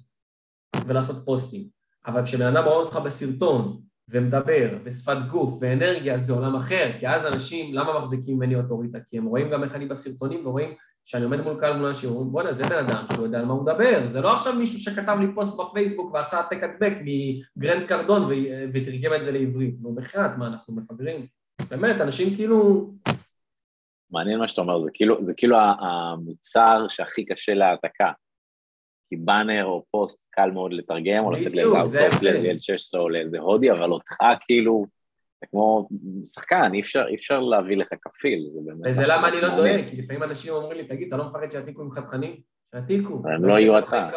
[0.86, 1.68] ולעשות פוסטים.
[2.06, 7.26] אבל כשבן אדם רואה אותך בסרטון, ומדבר, ושפת גוף, ואנרגיה, זה עולם אחר, כי אז
[7.26, 8.98] אנשים, למה מחזיקים ממני אוטוריטה?
[9.06, 10.74] כי הם רואים גם איך אני בסרטונים, ורואים
[11.04, 13.52] שאני עומד מול קהל מול אנשים, אומרים, בואנה, זה בן אדם שהוא יודע על מה
[13.52, 18.30] הוא מדבר, זה לא עכשיו מישהו שכתב לי פוסט בפייסבוק ועשה העתק הדבק מגרנד קרדון
[18.72, 19.74] ותרגם את זה לעברית.
[19.80, 21.26] נו, בחייאת, מה, אנחנו מפגרים?
[21.68, 22.90] באמת, אנשים כאילו...
[24.10, 28.12] מעניין מה שאתה אומר, זה כאילו, זה כאילו המוצר שהכי קשה להעתקה.
[29.12, 33.38] כי באנר או פוסט קל מאוד לתרגם, או לתת לאיזה outsource לאל 16 או לאיזה
[33.38, 34.86] הודי, אבל אותך כאילו,
[35.40, 35.88] זה כמו
[36.26, 38.80] שחקן, אי אפשר, אי אפשר להביא לך כפיל, זה באמת...
[38.84, 41.84] וזה למה אני לא דואג, כי לפעמים אנשים אומרים לי, תגיד, אתה לא מפחד שיעתיקו
[41.84, 42.40] ממך תכנים?
[42.74, 43.22] שיעתיקו.
[43.34, 44.08] הם לא יהיו אתה.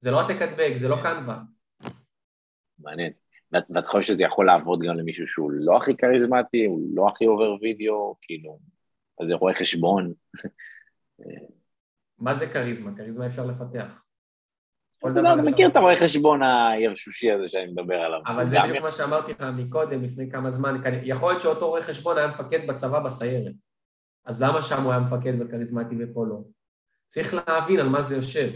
[0.00, 1.38] זה לא העתק הדבק, זה לא קנווה.
[2.78, 3.12] מעניין.
[3.52, 7.56] ואתה חושב שזה יכול לעבוד גם למישהו שהוא לא הכי כריזמטי, הוא לא הכי עובר
[7.60, 8.58] וידאו, כאילו,
[9.20, 10.12] אז זה רואה חשבון.
[12.18, 12.96] מה זה כריזמה?
[12.96, 14.02] כריזמה אפשר לפתח.
[15.04, 18.20] אני מכיר את הרואה חשבון הירשושי הזה שאני מדבר עליו.
[18.26, 20.80] אבל זה בדיוק מה שאמרתי לך מקודם, לפני כמה זמן.
[21.02, 23.52] יכול להיות שאותו רואה חשבון היה מפקד בצבא בסיירת.
[24.24, 26.40] אז למה שם הוא היה מפקד וכריזמטי ופה לא?
[27.06, 28.50] צריך להבין על מה זה יושב,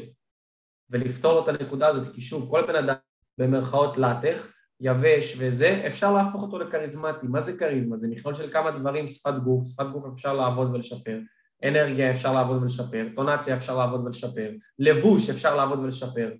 [0.90, 2.94] ולפתור את הנקודה הזאת, כי שוב, כל בן אדם
[3.38, 7.26] במרכאות לטח, יבש וזה, אפשר להפוך אותו לכריזמטי.
[7.26, 7.96] מה זה כריזמה?
[7.96, 11.18] זה מכלול של כמה דברים, שפת גוף, שפת גוף אפשר לעבוד ולשפר.
[11.64, 16.32] אנרגיה אפשר לעבוד ולשפר, אינטונציה אפשר לעבוד ולשפר, לבוש אפשר לעבוד ולשפר.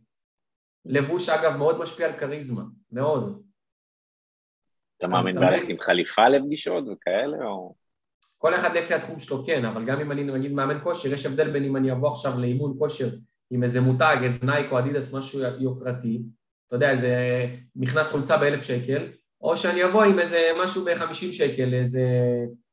[0.85, 2.63] לבוש אגב מאוד משפיע על כריזמה,
[2.93, 3.43] מאוד.
[4.99, 7.75] אתה מאמין ללכת עם חליפה לפגישות וכאלה או...
[8.39, 11.51] כל אחד לפי התחום שלו כן, אבל גם אם אני נגיד מאמן כושר, יש הבדל
[11.51, 13.09] בין אם אני אבוא עכשיו לאימון כושר
[13.51, 16.23] עם איזה מותג, איזה נייק או אדידס, משהו יוקרתי,
[16.69, 17.17] אתה יודע, איזה
[17.77, 19.09] מכנס חולצה באלף שקל,
[19.41, 22.05] או שאני אבוא עם איזה משהו בחמישים שקל, איזה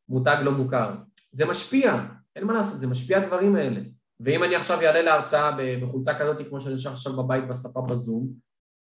[0.10, 0.92] מותג לא מוכר.
[1.32, 2.06] זה משפיע,
[2.36, 3.82] אין מה לעשות, זה משפיע הדברים האלה.
[4.20, 5.52] ואם אני עכשיו אעלה להרצאה
[5.82, 8.28] בחולצה כזאת כמו שאני יושב עכשיו בבית בספה בזום,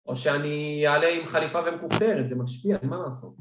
[0.07, 3.34] או שאני אעלה עם חליפה ומכופתרת, זה משפיע, אין מה לעשות.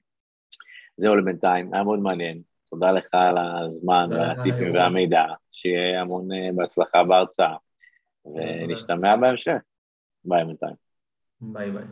[0.97, 2.43] זהו לבינתיים, היה מאוד מעניין.
[2.71, 7.57] תודה לך על הזמן והטיפים והמידע, שיהיה המון אה, בהצלחה בהרצאה,
[8.25, 9.59] ונשתמע בהמשך.
[10.25, 10.75] ביי בינתיים.
[11.41, 11.85] ביי ביי.